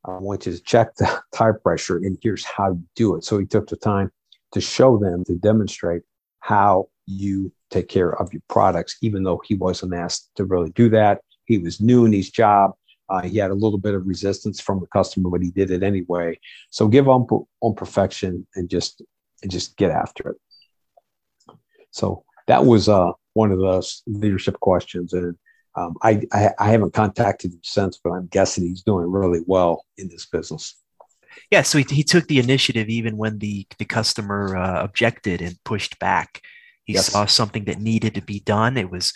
I 0.03 0.17
want 0.17 0.45
you 0.45 0.51
to 0.51 0.61
check 0.61 0.95
the 0.95 1.21
tire 1.33 1.53
pressure 1.53 1.97
and 1.97 2.17
here's 2.21 2.43
how 2.43 2.71
you 2.71 2.83
do 2.95 3.15
it. 3.15 3.23
So 3.23 3.37
he 3.37 3.45
took 3.45 3.69
the 3.69 3.77
time 3.77 4.11
to 4.51 4.61
show 4.61 4.97
them, 4.97 5.23
to 5.25 5.35
demonstrate 5.35 6.01
how 6.39 6.89
you 7.05 7.51
take 7.69 7.87
care 7.87 8.19
of 8.19 8.31
your 8.33 8.41
products, 8.49 8.97
even 9.01 9.23
though 9.23 9.41
he 9.45 9.55
wasn't 9.55 9.93
asked 9.93 10.31
to 10.35 10.45
really 10.45 10.71
do 10.71 10.89
that. 10.89 11.21
He 11.45 11.57
was 11.57 11.79
new 11.81 12.05
in 12.05 12.13
his 12.13 12.29
job. 12.29 12.71
Uh, 13.07 13.21
he 13.21 13.37
had 13.37 13.51
a 13.51 13.55
little 13.55 13.77
bit 13.77 13.93
of 13.93 14.07
resistance 14.07 14.59
from 14.59 14.79
the 14.79 14.87
customer, 14.87 15.29
but 15.29 15.43
he 15.43 15.51
did 15.51 15.69
it 15.69 15.83
anyway. 15.83 16.39
So 16.71 16.87
give 16.87 17.07
on 17.07 17.27
on 17.61 17.75
perfection 17.75 18.47
and 18.55 18.69
just 18.69 19.01
and 19.43 19.51
just 19.51 19.77
get 19.77 19.91
after 19.91 20.29
it. 20.29 20.37
So 21.91 22.23
that 22.47 22.65
was 22.65 22.89
uh, 22.89 23.11
one 23.33 23.51
of 23.51 23.59
those 23.59 24.01
leadership 24.07 24.59
questions, 24.59 25.13
and 25.13 25.37
um, 25.75 25.95
I, 26.01 26.21
I, 26.31 26.49
I 26.57 26.71
haven't 26.71 26.93
contacted 26.93 27.53
him 27.53 27.59
since, 27.63 27.99
but 28.03 28.11
I'm 28.11 28.27
guessing 28.27 28.65
he's 28.65 28.81
doing 28.81 29.11
really 29.11 29.41
well 29.45 29.85
in 29.97 30.07
this 30.09 30.25
business. 30.25 30.75
Yeah, 31.51 31.63
so 31.63 31.77
he, 31.77 31.85
he 31.89 32.03
took 32.03 32.27
the 32.27 32.39
initiative 32.39 32.89
even 32.89 33.17
when 33.17 33.39
the 33.39 33.67
the 33.77 33.85
customer 33.85 34.57
uh, 34.57 34.83
objected 34.83 35.41
and 35.41 35.61
pushed 35.63 35.99
back. 35.99 36.41
He 36.85 36.93
yes. 36.93 37.07
saw 37.07 37.25
something 37.25 37.65
that 37.65 37.81
needed 37.81 38.15
to 38.15 38.21
be 38.21 38.39
done. 38.39 38.77
It 38.77 38.89
was 38.89 39.13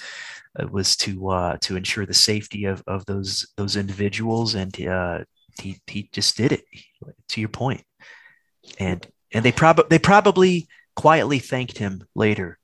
it 0.58 0.72
was 0.72 0.96
to 0.98 1.30
uh, 1.30 1.58
to 1.62 1.76
ensure 1.76 2.06
the 2.06 2.14
safety 2.14 2.66
of, 2.66 2.84
of 2.88 3.06
those 3.06 3.48
those 3.56 3.76
individuals, 3.76 4.56
and 4.56 4.88
uh, 4.88 5.20
he 5.62 5.80
he 5.88 6.10
just 6.12 6.36
did 6.36 6.52
it. 6.52 6.64
To 7.30 7.40
your 7.40 7.50
point, 7.50 7.84
and 8.80 9.06
and 9.32 9.46
they 9.46 9.52
probably 9.52 9.86
they 9.90 10.00
probably 10.00 10.68
quietly 10.96 11.40
thanked 11.40 11.78
him 11.78 12.04
later. 12.16 12.58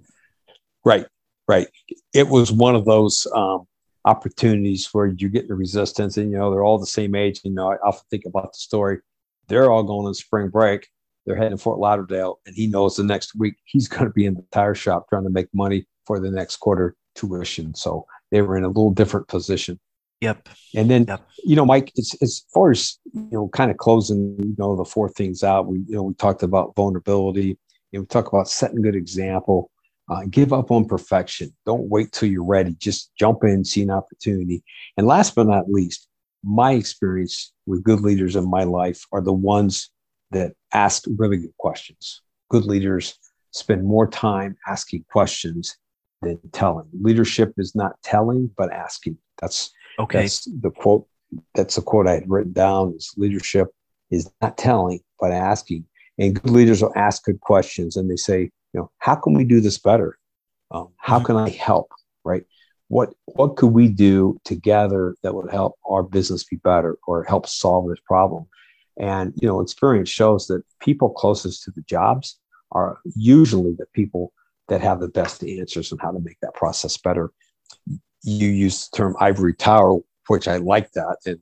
Right, 0.83 1.05
right. 1.47 1.67
It 2.13 2.27
was 2.27 2.51
one 2.51 2.75
of 2.75 2.85
those 2.85 3.27
um, 3.33 3.67
opportunities 4.03 4.89
where 4.91 5.05
you 5.05 5.29
get 5.29 5.47
the 5.47 5.55
resistance, 5.55 6.17
and 6.17 6.31
you 6.31 6.37
know 6.37 6.49
they're 6.49 6.63
all 6.63 6.79
the 6.79 6.87
same 6.87 7.13
age. 7.13 7.41
You 7.43 7.51
know, 7.51 7.71
I 7.71 7.77
often 7.77 8.05
think 8.09 8.25
about 8.25 8.53
the 8.53 8.59
story. 8.59 8.99
They're 9.47 9.71
all 9.71 9.83
going 9.83 10.07
on 10.07 10.15
spring 10.15 10.49
break 10.49 10.89
they're 11.25 11.35
heading 11.35 11.57
to 11.57 11.57
Fort 11.57 11.79
Lauderdale, 11.79 12.39
and 12.45 12.55
he 12.55 12.67
knows 12.67 12.95
the 12.95 13.03
next 13.03 13.35
week 13.35 13.55
he's 13.65 13.87
going 13.87 14.05
to 14.05 14.11
be 14.11 14.25
in 14.25 14.35
the 14.35 14.45
tire 14.51 14.75
shop 14.75 15.07
trying 15.09 15.23
to 15.23 15.29
make 15.29 15.47
money 15.53 15.87
for 16.05 16.19
the 16.19 16.31
next 16.31 16.57
quarter 16.57 16.95
tuition. 17.15 17.73
So 17.73 18.05
they 18.31 18.41
were 18.41 18.57
in 18.57 18.63
a 18.63 18.67
little 18.67 18.91
different 18.91 19.27
position. 19.27 19.79
Yep. 20.21 20.49
And 20.75 20.89
then, 20.89 21.05
yep. 21.07 21.27
you 21.43 21.55
know, 21.55 21.65
Mike, 21.65 21.91
as, 21.97 22.15
as 22.21 22.43
far 22.53 22.71
as, 22.71 22.97
you 23.13 23.27
know, 23.31 23.47
kind 23.49 23.69
of 23.69 23.77
closing, 23.77 24.35
you 24.39 24.55
know, 24.57 24.75
the 24.75 24.85
four 24.85 25.09
things 25.09 25.43
out, 25.43 25.67
we, 25.67 25.79
you 25.87 25.95
know, 25.95 26.03
we 26.03 26.13
talked 26.13 26.43
about 26.43 26.75
vulnerability, 26.75 27.57
and 27.91 28.03
we 28.03 28.07
talk 28.07 28.27
about 28.27 28.47
setting 28.47 28.81
good 28.81 28.95
example, 28.95 29.71
uh, 30.09 30.23
give 30.29 30.53
up 30.53 30.71
on 30.71 30.85
perfection. 30.85 31.55
Don't 31.65 31.89
wait 31.89 32.11
till 32.11 32.29
you're 32.29 32.43
ready. 32.43 32.75
Just 32.79 33.11
jump 33.17 33.43
in, 33.43 33.65
see 33.65 33.81
an 33.81 33.91
opportunity. 33.91 34.63
And 34.97 35.07
last 35.07 35.35
but 35.35 35.47
not 35.47 35.69
least, 35.69 36.07
my 36.43 36.73
experience 36.73 37.51
with 37.65 37.83
good 37.83 38.01
leaders 38.01 38.35
in 38.35 38.49
my 38.49 38.63
life 38.63 39.05
are 39.11 39.21
the 39.21 39.33
ones 39.33 39.89
that 40.31 40.53
ask 40.73 41.03
really 41.17 41.37
good 41.37 41.57
questions. 41.57 42.21
Good 42.49 42.65
leaders 42.65 43.17
spend 43.51 43.85
more 43.85 44.07
time 44.07 44.55
asking 44.67 45.05
questions 45.11 45.77
than 46.21 46.39
telling. 46.51 46.87
Leadership 46.99 47.53
is 47.57 47.75
not 47.75 48.01
telling, 48.03 48.49
but 48.57 48.71
asking. 48.71 49.17
That's 49.41 49.71
okay. 49.99 50.21
That's 50.21 50.45
the 50.45 50.71
quote. 50.71 51.07
That's 51.53 51.75
the 51.75 51.81
quote 51.81 52.07
I 52.07 52.13
had 52.13 52.29
written 52.29 52.53
down. 52.53 52.93
Is 52.95 53.13
leadership 53.17 53.67
is 54.11 54.29
not 54.41 54.57
telling, 54.57 54.99
but 55.19 55.31
asking. 55.31 55.85
And 56.17 56.41
good 56.41 56.51
leaders 56.51 56.81
will 56.81 56.93
ask 56.95 57.23
good 57.25 57.41
questions, 57.41 57.97
and 57.97 58.09
they 58.09 58.15
say, 58.15 58.41
you 58.41 58.79
know, 58.79 58.91
how 58.99 59.15
can 59.15 59.33
we 59.33 59.43
do 59.43 59.59
this 59.59 59.77
better? 59.77 60.17
Um, 60.71 60.89
how 60.97 61.17
mm-hmm. 61.17 61.25
can 61.25 61.35
I 61.37 61.49
help? 61.49 61.91
Right? 62.23 62.43
What 62.87 63.13
what 63.25 63.55
could 63.55 63.73
we 63.73 63.87
do 63.87 64.39
together 64.45 65.15
that 65.23 65.33
would 65.33 65.51
help 65.51 65.75
our 65.89 66.03
business 66.03 66.43
be 66.43 66.57
better 66.57 66.97
or 67.07 67.23
help 67.23 67.47
solve 67.47 67.89
this 67.89 67.99
problem? 68.05 68.47
And 68.97 69.33
you 69.35 69.47
know, 69.47 69.61
experience 69.61 70.09
shows 70.09 70.47
that 70.47 70.63
people 70.79 71.09
closest 71.09 71.63
to 71.63 71.71
the 71.71 71.81
jobs 71.81 72.39
are 72.71 72.99
usually 73.15 73.73
the 73.77 73.85
people 73.93 74.31
that 74.67 74.81
have 74.81 74.99
the 74.99 75.07
best 75.07 75.43
answers 75.43 75.91
on 75.91 75.99
how 75.99 76.11
to 76.11 76.19
make 76.19 76.37
that 76.41 76.53
process 76.53 76.97
better. 76.97 77.31
You 78.23 78.47
use 78.49 78.89
the 78.89 78.97
term 78.97 79.15
ivory 79.19 79.53
tower, 79.53 79.99
which 80.27 80.47
I 80.47 80.57
like 80.57 80.91
that. 80.93 81.17
And 81.25 81.39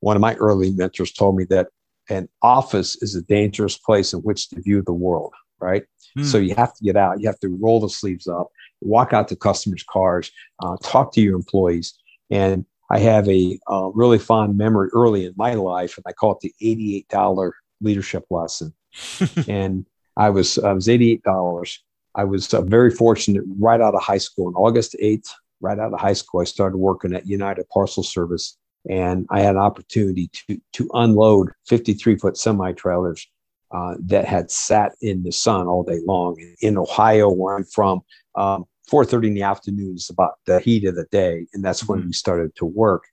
one 0.00 0.16
of 0.16 0.20
my 0.20 0.34
early 0.34 0.72
mentors 0.72 1.12
told 1.12 1.36
me 1.36 1.44
that 1.44 1.68
an 2.10 2.28
office 2.42 3.00
is 3.02 3.14
a 3.14 3.22
dangerous 3.22 3.78
place 3.78 4.12
in 4.12 4.20
which 4.20 4.48
to 4.50 4.60
view 4.60 4.82
the 4.82 4.92
world, 4.92 5.32
right? 5.58 5.84
Mm. 6.18 6.24
So 6.24 6.38
you 6.38 6.54
have 6.54 6.74
to 6.74 6.84
get 6.84 6.96
out, 6.96 7.20
you 7.20 7.26
have 7.26 7.40
to 7.40 7.58
roll 7.60 7.80
the 7.80 7.88
sleeves 7.88 8.26
up, 8.26 8.48
walk 8.80 9.12
out 9.12 9.28
to 9.28 9.36
customers' 9.36 9.84
cars, 9.88 10.30
uh, 10.62 10.76
talk 10.82 11.12
to 11.12 11.20
your 11.20 11.34
employees. 11.34 11.94
And 12.30 12.64
I 12.90 12.98
have 13.00 13.28
a 13.28 13.58
uh, 13.70 13.90
really 13.94 14.18
fond 14.18 14.56
memory 14.56 14.90
early 14.92 15.26
in 15.26 15.34
my 15.36 15.54
life, 15.54 15.96
and 15.96 16.04
I 16.06 16.12
call 16.12 16.32
it 16.32 16.40
the 16.40 17.04
$88 17.10 17.50
leadership 17.80 18.24
lesson. 18.30 18.72
and 19.48 19.84
I 20.16 20.30
was 20.30 20.58
I 20.58 20.72
was 20.72 20.86
$88 20.86 21.78
I 22.16 22.24
was 22.24 22.52
uh, 22.52 22.62
very 22.62 22.90
fortunate 22.90 23.44
right 23.58 23.80
out 23.80 23.94
of 23.94 24.02
high 24.02 24.18
school 24.18 24.46
on 24.48 24.54
August 24.54 24.96
8th, 25.00 25.28
right 25.60 25.78
out 25.78 25.92
of 25.92 26.00
high 26.00 26.14
school, 26.14 26.40
I 26.40 26.44
started 26.44 26.78
working 26.78 27.14
at 27.14 27.26
United 27.26 27.68
Parcel 27.68 28.02
Service 28.02 28.56
and 28.88 29.26
I 29.30 29.40
had 29.40 29.56
an 29.56 29.60
opportunity 29.60 30.30
to, 30.32 30.60
to 30.74 30.90
unload 30.94 31.50
53 31.68 32.16
foot 32.16 32.36
semi 32.38 32.72
trailers 32.72 33.26
uh, 33.70 33.96
that 34.00 34.24
had 34.24 34.50
sat 34.50 34.92
in 35.02 35.22
the 35.24 35.32
sun 35.32 35.66
all 35.66 35.82
day 35.82 36.00
long. 36.06 36.40
In 36.62 36.78
Ohio, 36.78 37.28
where 37.28 37.56
I'm 37.56 37.64
from, 37.64 38.00
um, 38.34 38.64
4.30 38.90 39.28
in 39.28 39.34
the 39.34 39.42
afternoon 39.42 39.96
is 39.96 40.10
about 40.10 40.34
the 40.46 40.60
heat 40.60 40.86
of 40.86 40.94
the 40.94 41.06
day. 41.10 41.46
And 41.54 41.64
that's 41.64 41.86
when 41.86 42.00
mm-hmm. 42.00 42.08
we 42.08 42.12
started 42.12 42.54
to 42.56 42.66
work. 42.66 43.04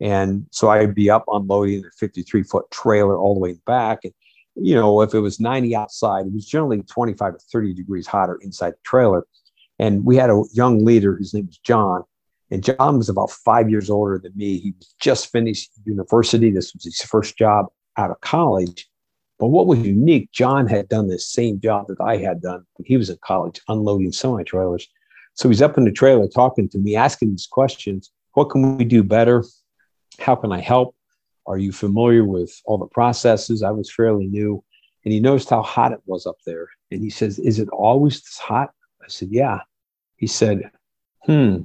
And 0.00 0.46
so 0.50 0.68
I'd 0.68 0.94
be 0.94 1.10
up 1.10 1.24
unloading 1.28 1.82
the 1.82 1.90
53 1.98 2.42
foot 2.42 2.70
trailer 2.70 3.16
all 3.16 3.34
the 3.34 3.40
way 3.40 3.56
back. 3.66 4.00
And 4.04 4.12
you 4.54 4.74
know, 4.74 5.00
if 5.00 5.14
it 5.14 5.20
was 5.20 5.40
90 5.40 5.74
outside, 5.74 6.26
it 6.26 6.32
was 6.32 6.46
generally 6.46 6.82
25 6.82 7.34
to 7.34 7.44
30 7.52 7.74
degrees 7.74 8.06
hotter 8.06 8.38
inside 8.42 8.72
the 8.72 8.82
trailer. 8.84 9.26
And 9.78 10.04
we 10.04 10.16
had 10.16 10.30
a 10.30 10.42
young 10.52 10.84
leader, 10.84 11.16
his 11.16 11.34
name 11.34 11.46
was 11.46 11.58
John. 11.58 12.04
And 12.50 12.62
John 12.62 12.98
was 12.98 13.08
about 13.08 13.30
five 13.30 13.70
years 13.70 13.88
older 13.88 14.20
than 14.22 14.32
me. 14.36 14.58
He 14.58 14.74
just 15.00 15.32
finished 15.32 15.70
university. 15.86 16.50
This 16.50 16.74
was 16.74 16.84
his 16.84 17.00
first 17.00 17.38
job 17.38 17.66
out 17.96 18.10
of 18.10 18.20
college. 18.20 18.88
But 19.38 19.48
what 19.48 19.66
was 19.66 19.80
unique, 19.80 20.30
John 20.32 20.66
had 20.66 20.88
done 20.88 21.08
the 21.08 21.18
same 21.18 21.60
job 21.60 21.86
that 21.88 22.00
I 22.00 22.18
had 22.18 22.42
done 22.42 22.64
when 22.76 22.84
he 22.86 22.96
was 22.96 23.08
in 23.08 23.18
college, 23.24 23.60
unloading 23.68 24.12
semi 24.12 24.42
trailers. 24.42 24.86
So 25.34 25.48
he's 25.48 25.62
up 25.62 25.78
in 25.78 25.84
the 25.84 25.92
trailer 25.92 26.28
talking 26.28 26.68
to 26.70 26.78
me, 26.78 26.96
asking 26.96 27.30
these 27.30 27.46
questions 27.50 28.10
What 28.34 28.50
can 28.50 28.76
we 28.76 28.84
do 28.84 29.02
better? 29.02 29.44
How 30.18 30.36
can 30.36 30.52
I 30.52 30.60
help? 30.60 30.94
Are 31.46 31.58
you 31.58 31.72
familiar 31.72 32.24
with 32.24 32.52
all 32.64 32.78
the 32.78 32.86
processes? 32.86 33.62
I 33.62 33.70
was 33.70 33.92
fairly 33.92 34.26
new. 34.26 34.62
And 35.04 35.12
he 35.12 35.20
noticed 35.20 35.50
how 35.50 35.62
hot 35.62 35.92
it 35.92 36.00
was 36.06 36.26
up 36.26 36.36
there. 36.46 36.68
And 36.90 37.02
he 37.02 37.10
says, 37.10 37.38
Is 37.38 37.58
it 37.58 37.68
always 37.70 38.20
this 38.20 38.38
hot? 38.38 38.70
I 39.02 39.08
said, 39.08 39.28
Yeah. 39.30 39.60
He 40.16 40.26
said, 40.26 40.70
Hmm, 41.24 41.62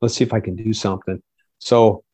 let's 0.00 0.14
see 0.14 0.24
if 0.24 0.32
I 0.32 0.40
can 0.40 0.56
do 0.56 0.72
something. 0.72 1.22
So, 1.58 2.04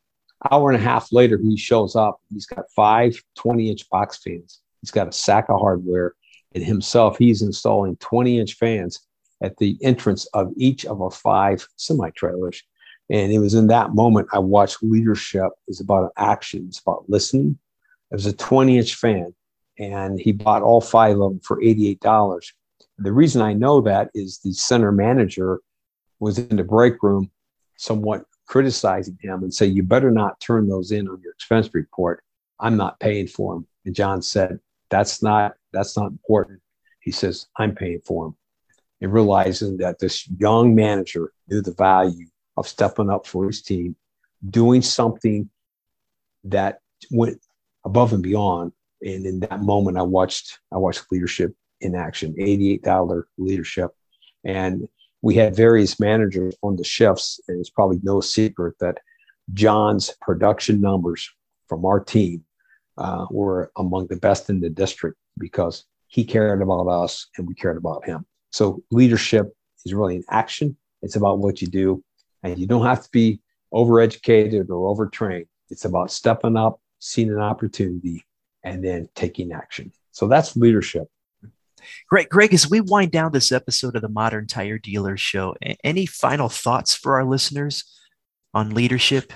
hour 0.50 0.70
and 0.70 0.80
a 0.80 0.84
half 0.84 1.12
later, 1.12 1.38
he 1.38 1.56
shows 1.56 1.96
up. 1.96 2.20
He's 2.32 2.46
got 2.46 2.64
five 2.74 3.14
20 3.36 3.70
inch 3.70 3.88
box 3.90 4.20
fans. 4.22 4.60
He's 4.80 4.90
got 4.90 5.08
a 5.08 5.12
sack 5.12 5.46
of 5.48 5.60
hardware. 5.60 6.14
And 6.54 6.64
himself, 6.64 7.18
he's 7.18 7.42
installing 7.42 7.96
20 7.96 8.38
inch 8.38 8.54
fans 8.54 9.06
at 9.42 9.56
the 9.58 9.76
entrance 9.82 10.26
of 10.26 10.52
each 10.56 10.86
of 10.86 11.02
our 11.02 11.10
five 11.10 11.66
semi 11.76 12.10
trailers. 12.10 12.62
And 13.10 13.32
it 13.32 13.40
was 13.40 13.54
in 13.54 13.66
that 13.66 13.94
moment 13.94 14.28
I 14.32 14.38
watched 14.38 14.82
leadership 14.82 15.50
is 15.68 15.80
about 15.80 16.12
action, 16.16 16.66
it's 16.68 16.80
about 16.80 17.04
listening. 17.08 17.58
It 18.10 18.14
was 18.14 18.26
a 18.26 18.32
20 18.32 18.78
inch 18.78 18.94
fan, 18.94 19.34
and 19.78 20.20
he 20.20 20.32
bought 20.32 20.62
all 20.62 20.80
five 20.80 21.18
of 21.18 21.30
them 21.30 21.40
for 21.40 21.60
$88. 21.60 22.46
The 22.98 23.12
reason 23.12 23.42
I 23.42 23.52
know 23.52 23.80
that 23.80 24.10
is 24.14 24.38
the 24.38 24.52
center 24.52 24.92
manager 24.92 25.60
was 26.20 26.38
in 26.38 26.56
the 26.56 26.64
break 26.64 27.02
room 27.02 27.30
somewhat 27.76 28.24
criticizing 28.46 29.18
him 29.20 29.42
and 29.42 29.52
say, 29.52 29.66
You 29.66 29.82
better 29.82 30.10
not 30.10 30.38
turn 30.40 30.68
those 30.68 30.92
in 30.92 31.08
on 31.08 31.20
your 31.22 31.32
expense 31.32 31.70
report. 31.72 32.22
I'm 32.60 32.76
not 32.76 33.00
paying 33.00 33.26
for 33.26 33.54
them. 33.54 33.66
And 33.84 33.94
John 33.94 34.22
said, 34.22 34.60
That's 34.90 35.22
not 35.22 35.54
that's 35.72 35.96
not 35.96 36.12
important. 36.12 36.60
He 37.00 37.10
says, 37.10 37.46
I'm 37.56 37.74
paying 37.74 38.00
for 38.04 38.26
them. 38.26 38.36
And 39.02 39.12
realizing 39.12 39.76
that 39.78 39.98
this 39.98 40.26
young 40.38 40.74
manager 40.74 41.32
knew 41.48 41.60
the 41.60 41.74
value 41.74 42.28
of 42.56 42.68
stepping 42.68 43.10
up 43.10 43.26
for 43.26 43.46
his 43.46 43.60
team, 43.60 43.96
doing 44.48 44.80
something 44.80 45.50
that 46.44 46.78
went 47.10 47.40
above 47.84 48.12
and 48.12 48.22
beyond. 48.22 48.72
And 49.02 49.26
in 49.26 49.40
that 49.40 49.60
moment, 49.60 49.98
I 49.98 50.02
watched 50.02 50.60
I 50.72 50.78
watched 50.78 51.10
leadership 51.10 51.52
in 51.80 51.94
action, 51.96 52.34
$88 52.38 53.24
leadership. 53.38 53.90
And 54.44 54.88
we 55.20 55.34
had 55.34 55.54
various 55.54 56.00
managers 56.00 56.54
on 56.62 56.76
the 56.76 56.84
shifts, 56.84 57.40
and 57.48 57.58
it's 57.58 57.70
probably 57.70 58.00
no 58.02 58.20
secret 58.20 58.74
that 58.80 58.98
John's 59.52 60.14
production 60.20 60.80
numbers 60.80 61.28
from 61.68 61.84
our 61.84 62.00
team 62.00 62.44
uh, 62.98 63.26
were 63.30 63.70
among 63.76 64.06
the 64.08 64.16
best 64.16 64.50
in 64.50 64.60
the 64.60 64.70
district 64.70 65.16
because 65.38 65.84
he 66.06 66.24
cared 66.24 66.60
about 66.62 66.88
us 66.88 67.28
and 67.36 67.46
we 67.46 67.54
cared 67.54 67.76
about 67.76 68.04
him. 68.04 68.26
So 68.52 68.82
leadership 68.90 69.52
is 69.84 69.94
really 69.94 70.16
an 70.16 70.24
action. 70.30 70.76
It's 71.02 71.16
about 71.16 71.38
what 71.38 71.60
you 71.60 71.68
do. 71.68 72.04
And 72.42 72.58
you 72.58 72.66
don't 72.66 72.86
have 72.86 73.02
to 73.02 73.08
be 73.10 73.40
overeducated 73.72 74.68
or 74.68 74.88
overtrained. 74.88 75.46
It's 75.70 75.84
about 75.84 76.10
stepping 76.10 76.56
up, 76.56 76.80
seeing 76.98 77.30
an 77.30 77.40
opportunity, 77.40 78.24
and 78.62 78.84
then 78.84 79.08
taking 79.14 79.52
action. 79.52 79.92
So 80.12 80.28
that's 80.28 80.54
leadership. 80.56 81.08
Great. 82.08 82.28
Greg, 82.28 82.54
as 82.54 82.70
we 82.70 82.80
wind 82.80 83.10
down 83.10 83.32
this 83.32 83.50
episode 83.50 83.96
of 83.96 84.02
the 84.02 84.08
Modern 84.08 84.46
Tire 84.46 84.78
Dealer 84.78 85.16
Show, 85.16 85.56
any 85.82 86.06
final 86.06 86.48
thoughts 86.48 86.94
for 86.94 87.14
our 87.14 87.24
listeners 87.24 87.84
on 88.54 88.70
leadership? 88.70 89.32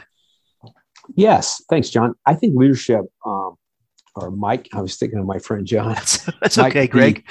Yes. 1.15 1.63
Thanks, 1.71 1.91
John. 1.91 2.15
I 2.25 2.35
think 2.35 2.55
leadership, 2.57 3.03
um, 3.25 3.57
or 4.15 4.31
Mike, 4.31 4.69
I 4.73 4.81
was 4.81 4.97
thinking 4.97 5.19
of 5.19 5.27
my 5.27 5.39
friend 5.39 5.67
John. 5.67 5.95
That's, 6.41 6.57
Mike, 6.57 6.73
okay, 6.73 6.87
Greg. 6.87 7.25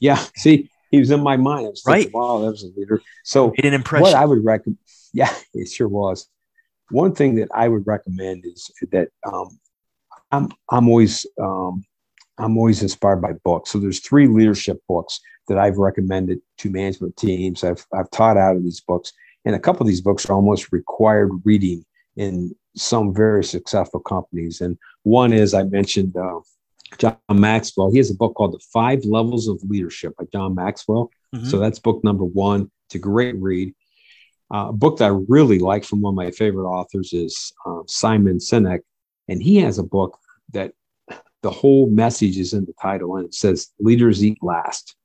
yeah. 0.00 0.22
See, 0.36 0.70
he 0.94 1.00
was 1.00 1.10
in 1.10 1.20
my 1.20 1.36
mind. 1.36 1.66
I 1.66 1.70
was 1.70 1.82
thinking, 1.82 2.12
right. 2.12 2.14
wow, 2.14 2.38
that 2.38 2.50
was 2.50 2.62
a 2.62 2.78
leader. 2.78 3.02
So, 3.24 3.52
it 3.56 3.64
an 3.64 3.74
impression. 3.74 4.02
What 4.02 4.14
I 4.14 4.24
would 4.24 4.44
recommend, 4.44 4.78
yeah, 5.12 5.34
it 5.54 5.68
sure 5.68 5.88
was. 5.88 6.28
One 6.90 7.14
thing 7.14 7.34
that 7.36 7.48
I 7.54 7.68
would 7.68 7.86
recommend 7.86 8.44
is 8.46 8.70
that 8.92 9.08
um, 9.26 9.58
I'm 10.30 10.48
I'm 10.70 10.88
always 10.88 11.26
um, 11.40 11.84
I'm 12.38 12.56
always 12.58 12.82
inspired 12.82 13.22
by 13.22 13.32
books. 13.44 13.70
So 13.70 13.78
there's 13.78 14.00
three 14.00 14.26
leadership 14.26 14.80
books 14.88 15.20
that 15.48 15.58
I've 15.58 15.78
recommended 15.78 16.40
to 16.58 16.70
management 16.70 17.16
teams. 17.16 17.64
I've 17.64 17.84
I've 17.92 18.10
taught 18.10 18.36
out 18.36 18.56
of 18.56 18.62
these 18.62 18.80
books, 18.80 19.12
and 19.44 19.54
a 19.54 19.60
couple 19.60 19.82
of 19.82 19.88
these 19.88 20.00
books 20.00 20.28
are 20.28 20.34
almost 20.34 20.72
required 20.72 21.30
reading 21.44 21.84
in 22.16 22.54
some 22.76 23.14
very 23.14 23.44
successful 23.44 24.00
companies. 24.00 24.60
And 24.60 24.78
one 25.02 25.32
is 25.32 25.54
I 25.54 25.64
mentioned 25.64 26.16
uh, 26.16 26.40
John 26.98 27.16
Maxwell. 27.32 27.90
He 27.90 27.98
has 27.98 28.10
a 28.10 28.14
book 28.14 28.34
called 28.34 28.52
The 28.52 28.64
Five 28.72 29.04
Levels 29.04 29.48
of 29.48 29.62
Leadership 29.64 30.14
by 30.18 30.24
John 30.32 30.54
Maxwell. 30.54 31.10
Mm-hmm. 31.34 31.46
So 31.46 31.58
that's 31.58 31.78
book 31.78 32.02
number 32.04 32.24
one. 32.24 32.70
It's 32.86 32.94
a 32.94 32.98
great 32.98 33.36
read. 33.36 33.74
Uh, 34.52 34.68
a 34.68 34.72
book 34.72 34.98
that 34.98 35.06
I 35.06 35.18
really 35.28 35.58
like 35.58 35.84
from 35.84 36.00
one 36.00 36.12
of 36.12 36.16
my 36.16 36.30
favorite 36.30 36.68
authors 36.68 37.12
is 37.12 37.52
uh, 37.66 37.80
Simon 37.86 38.38
Sinek, 38.38 38.80
and 39.28 39.42
he 39.42 39.56
has 39.56 39.78
a 39.78 39.82
book 39.82 40.18
that 40.52 40.72
the 41.42 41.50
whole 41.50 41.88
message 41.90 42.38
is 42.38 42.54
in 42.54 42.64
the 42.64 42.74
title 42.80 43.16
and 43.16 43.26
it 43.26 43.34
says 43.34 43.68
leaders 43.78 44.24
eat 44.24 44.38
last. 44.42 44.96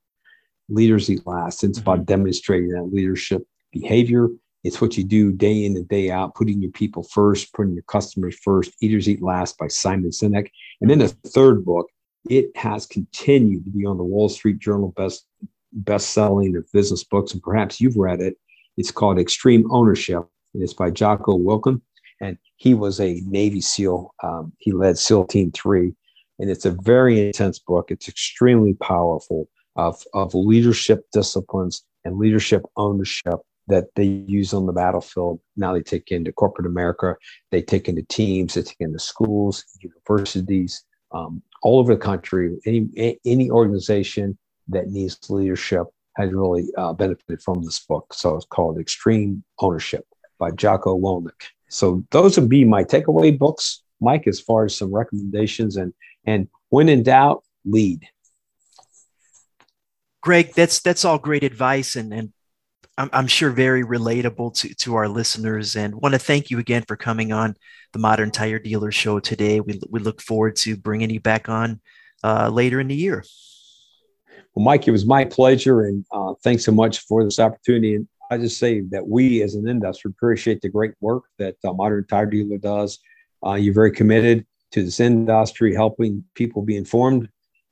Leaders 0.68 1.10
eat 1.10 1.26
last. 1.26 1.64
It's 1.64 1.78
about 1.78 1.98
mm-hmm. 1.98 2.04
demonstrating 2.04 2.70
that 2.70 2.92
leadership 2.92 3.42
behavior. 3.72 4.28
It's 4.62 4.80
what 4.80 4.98
you 4.98 5.04
do 5.04 5.32
day 5.32 5.64
in 5.64 5.76
and 5.76 5.88
day 5.88 6.10
out, 6.10 6.34
putting 6.34 6.60
your 6.60 6.70
people 6.70 7.02
first, 7.02 7.52
putting 7.54 7.74
your 7.74 7.84
customers 7.84 8.36
first. 8.42 8.72
Leaders 8.82 9.08
Eat 9.08 9.22
Last 9.22 9.56
by 9.56 9.68
Simon 9.68 10.10
Sinek. 10.10 10.50
And 10.80 10.90
then 10.90 10.98
the 10.98 11.08
third 11.08 11.64
book, 11.64 11.88
it 12.28 12.54
has 12.56 12.86
continued 12.86 13.64
to 13.64 13.70
be 13.70 13.86
on 13.86 13.96
the 13.96 14.04
Wall 14.04 14.28
Street 14.28 14.58
Journal 14.58 14.92
best 14.96 15.26
best 15.72 16.10
selling 16.10 16.56
of 16.56 16.70
business 16.72 17.04
books, 17.04 17.32
and 17.32 17.42
perhaps 17.42 17.80
you've 17.80 17.96
read 17.96 18.20
it. 18.20 18.36
It's 18.76 18.90
called 18.90 19.18
Extreme 19.18 19.70
Ownership, 19.70 20.24
and 20.52 20.62
it's 20.62 20.74
by 20.74 20.90
Jocko 20.90 21.38
Willink, 21.38 21.80
and 22.20 22.36
he 22.56 22.74
was 22.74 23.00
a 23.00 23.22
Navy 23.24 23.60
SEAL. 23.60 24.12
Um, 24.22 24.52
he 24.58 24.72
led 24.72 24.98
SEAL 24.98 25.26
Team 25.26 25.52
Three, 25.52 25.94
and 26.38 26.50
it's 26.50 26.66
a 26.66 26.76
very 26.82 27.26
intense 27.26 27.58
book. 27.58 27.90
It's 27.90 28.08
extremely 28.08 28.74
powerful 28.74 29.48
of 29.76 30.02
of 30.12 30.34
leadership 30.34 31.06
disciplines 31.12 31.84
and 32.04 32.18
leadership 32.18 32.62
ownership 32.76 33.40
that 33.70 33.86
they 33.96 34.04
use 34.04 34.52
on 34.52 34.66
the 34.66 34.72
battlefield. 34.72 35.40
Now 35.56 35.72
they 35.72 35.82
take 35.82 36.10
into 36.10 36.32
corporate 36.32 36.66
America, 36.66 37.16
they 37.50 37.62
take 37.62 37.88
into 37.88 38.02
teams, 38.02 38.54
they 38.54 38.62
take 38.62 38.80
into 38.80 38.98
schools, 38.98 39.64
universities, 39.80 40.84
um, 41.12 41.42
all 41.62 41.78
over 41.78 41.94
the 41.94 42.00
country. 42.00 42.58
Any 42.66 43.18
any 43.24 43.50
organization 43.50 44.38
that 44.68 44.88
needs 44.88 45.18
leadership 45.30 45.86
has 46.16 46.32
really 46.32 46.68
uh, 46.76 46.92
benefited 46.92 47.42
from 47.42 47.62
this 47.62 47.80
book. 47.80 48.12
So 48.12 48.36
it's 48.36 48.46
called 48.46 48.78
Extreme 48.78 49.42
Ownership 49.60 50.06
by 50.38 50.50
Jocko 50.50 50.98
Willink. 50.98 51.42
So 51.68 52.04
those 52.10 52.38
would 52.38 52.48
be 52.48 52.64
my 52.64 52.84
takeaway 52.84 53.36
books, 53.36 53.82
Mike, 54.00 54.26
as 54.26 54.40
far 54.40 54.64
as 54.64 54.76
some 54.76 54.92
recommendations. 54.92 55.76
And 55.76 55.92
and 56.24 56.48
when 56.68 56.88
in 56.88 57.02
doubt, 57.02 57.44
lead. 57.64 58.06
Greg, 60.22 60.52
that's 60.54 60.80
that's 60.80 61.04
all 61.04 61.18
great 61.18 61.44
advice 61.44 61.96
and 61.96 62.12
and 62.12 62.32
I'm, 63.00 63.08
I'm 63.14 63.26
sure 63.26 63.50
very 63.50 63.82
relatable 63.82 64.54
to, 64.56 64.74
to 64.74 64.94
our 64.96 65.08
listeners 65.08 65.74
and 65.74 65.94
want 65.94 66.12
to 66.12 66.18
thank 66.18 66.50
you 66.50 66.58
again 66.58 66.84
for 66.86 66.96
coming 66.96 67.32
on 67.32 67.56
the 67.94 67.98
Modern 67.98 68.30
Tire 68.30 68.58
Dealer 68.58 68.92
Show 68.92 69.20
today. 69.20 69.58
We, 69.60 69.80
we 69.88 70.00
look 70.00 70.20
forward 70.20 70.56
to 70.56 70.76
bringing 70.76 71.08
you 71.08 71.18
back 71.18 71.48
on 71.48 71.80
uh, 72.22 72.50
later 72.50 72.78
in 72.78 72.88
the 72.88 72.94
year. 72.94 73.24
Well, 74.54 74.66
Mike, 74.66 74.86
it 74.86 74.90
was 74.90 75.06
my 75.06 75.24
pleasure, 75.24 75.84
and 75.84 76.04
uh, 76.12 76.34
thanks 76.44 76.62
so 76.62 76.72
much 76.72 76.98
for 77.06 77.24
this 77.24 77.38
opportunity. 77.38 77.94
And 77.94 78.06
I 78.30 78.36
just 78.36 78.58
say 78.58 78.80
that 78.90 79.08
we, 79.08 79.42
as 79.42 79.54
an 79.54 79.66
industry, 79.66 80.10
appreciate 80.10 80.60
the 80.60 80.68
great 80.68 80.92
work 81.00 81.22
that 81.38 81.56
uh, 81.64 81.72
Modern 81.72 82.06
Tire 82.06 82.26
Dealer 82.26 82.58
does. 82.58 82.98
Uh, 83.46 83.54
you're 83.54 83.72
very 83.72 83.92
committed 83.92 84.44
to 84.72 84.84
this 84.84 85.00
industry, 85.00 85.74
helping 85.74 86.22
people 86.34 86.60
be 86.60 86.76
informed, 86.76 87.30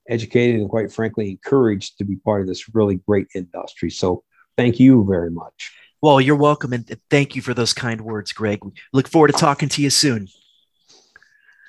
educated, 0.09 0.59
and 0.59 0.71
quite 0.71 0.91
frankly, 0.91 1.29
encouraged 1.29 1.99
to 1.99 2.05
be 2.07 2.17
part 2.17 2.41
of 2.41 2.47
this 2.47 2.75
really 2.75 2.97
great 3.07 3.27
industry. 3.35 3.91
So, 3.91 4.25
thank 4.59 4.79
you 4.79 5.05
very 5.09 5.31
much. 5.31 5.73
Well, 6.03 6.21
you're 6.21 6.37
welcome, 6.37 6.73
and 6.73 6.87
thank 7.11 7.35
you 7.35 7.43
for 7.43 7.55
those 7.55 7.73
kind 7.73 8.03
words, 8.03 8.33
Greg. 8.33 8.63
We 8.63 8.73
look 8.93 9.09
forward 9.09 9.29
to 9.29 9.33
talking 9.33 9.69
to 9.71 9.83
you 9.83 9.91
soon. 9.91 10.29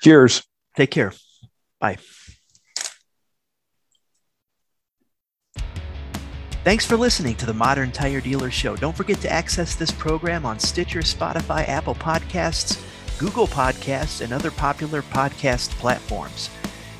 Cheers. 0.02 0.42
Take 0.76 0.90
care. 0.90 1.12
Bye. 1.80 1.98
Thanks 6.62 6.84
for 6.84 6.96
listening 6.96 7.36
to 7.36 7.46
the 7.46 7.54
Modern 7.54 7.90
Tire 7.90 8.20
Dealer 8.20 8.50
Show. 8.50 8.76
Don't 8.76 8.96
forget 8.96 9.20
to 9.22 9.32
access 9.32 9.74
this 9.74 9.90
program 9.90 10.44
on 10.44 10.58
Stitcher, 10.58 11.00
Spotify, 11.00 11.66
Apple 11.66 11.94
Podcasts, 11.94 12.78
Google 13.18 13.46
Podcasts, 13.46 14.20
and 14.20 14.32
other 14.32 14.50
popular 14.50 15.02
podcast 15.02 15.70
platforms. 15.78 16.50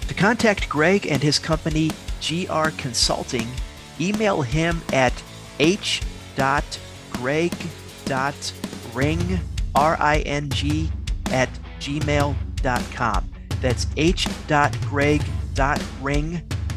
To 0.09 0.15
contact 0.15 0.69
Greg 0.69 1.07
and 1.07 1.23
his 1.23 1.39
company, 1.39 1.91
GR 2.27 2.71
Consulting, 2.79 3.47
email 4.01 4.43
him 4.43 4.81
at 4.93 5.13
h.greg.ring, 5.61 6.01
R-I-N-G, 9.75 10.91
at 11.31 11.49
gmail.com. 11.79 13.31
That's 13.61 13.87
h.greg.ring 13.97 14.33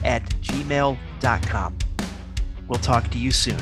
at 0.04 0.24
gmail.com. 0.41 1.78
We'll 2.67 2.80
talk 2.80 3.10
to 3.10 3.17
you 3.17 3.32
soon. 3.32 3.58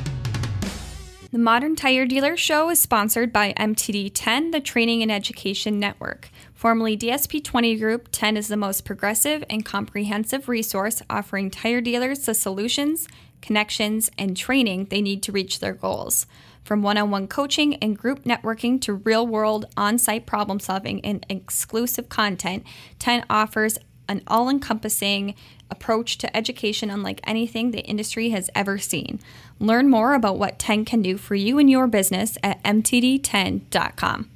The 1.32 1.38
Modern 1.38 1.78
Tire 1.78 2.06
Dealer 2.06 2.36
Show 2.36 2.70
is 2.70 2.82
sponsored 2.82 3.32
by 3.32 3.54
MTD 3.54 4.12
10, 4.14 4.52
the 4.52 4.60
Training 4.60 5.02
and 5.02 5.10
Education 5.10 5.80
Network. 5.80 6.30
Formerly 6.54 6.98
DSP 6.98 7.42
20 7.42 7.78
Group, 7.78 8.10
10 8.12 8.36
is 8.36 8.50
the 8.50 8.58
most 8.58 8.84
progressive 8.84 9.42
and 9.50 9.64
comprehensive 9.64 10.50
resource 10.50 11.02
offering 11.10 11.50
tire 11.50 11.80
dealers 11.80 12.26
the 12.26 12.34
solutions, 12.34 13.08
connections, 13.42 14.10
and 14.18 14.36
training 14.38 14.86
they 14.86 15.02
need 15.02 15.24
to 15.24 15.32
reach 15.32 15.60
their 15.60 15.74
goals. 15.74 16.26
From 16.64 16.84
one 16.84 16.98
on 16.98 17.12
one 17.12 17.28
coaching 17.28 17.76
and 17.76 17.98
group 17.98 18.24
networking 18.24 18.80
to 18.82 18.94
real 18.94 19.26
world 19.26 19.66
on 19.76 19.98
site 19.98 20.26
problem 20.26 20.60
solving 20.60 21.04
and 21.04 21.26
exclusive 21.28 22.08
content, 22.08 22.64
10 23.00 23.26
offers 23.30 23.78
an 24.08 24.22
all 24.28 24.50
encompassing 24.50 25.36
approach 25.70 26.18
to 26.18 26.36
education 26.36 26.90
unlike 26.90 27.22
anything 27.24 27.72
the 27.72 27.82
industry 27.82 28.30
has 28.30 28.50
ever 28.54 28.78
seen. 28.78 29.20
Learn 29.60 29.90
more 29.90 30.14
about 30.14 30.38
what 30.38 30.60
10 30.60 30.86
can 30.86 31.02
do 31.02 31.18
for 31.18 31.36
you 31.36 31.58
and 31.58 31.70
your 31.70 31.88
business 31.88 32.38
at 32.44 32.62
mtd10.com. 32.64 34.31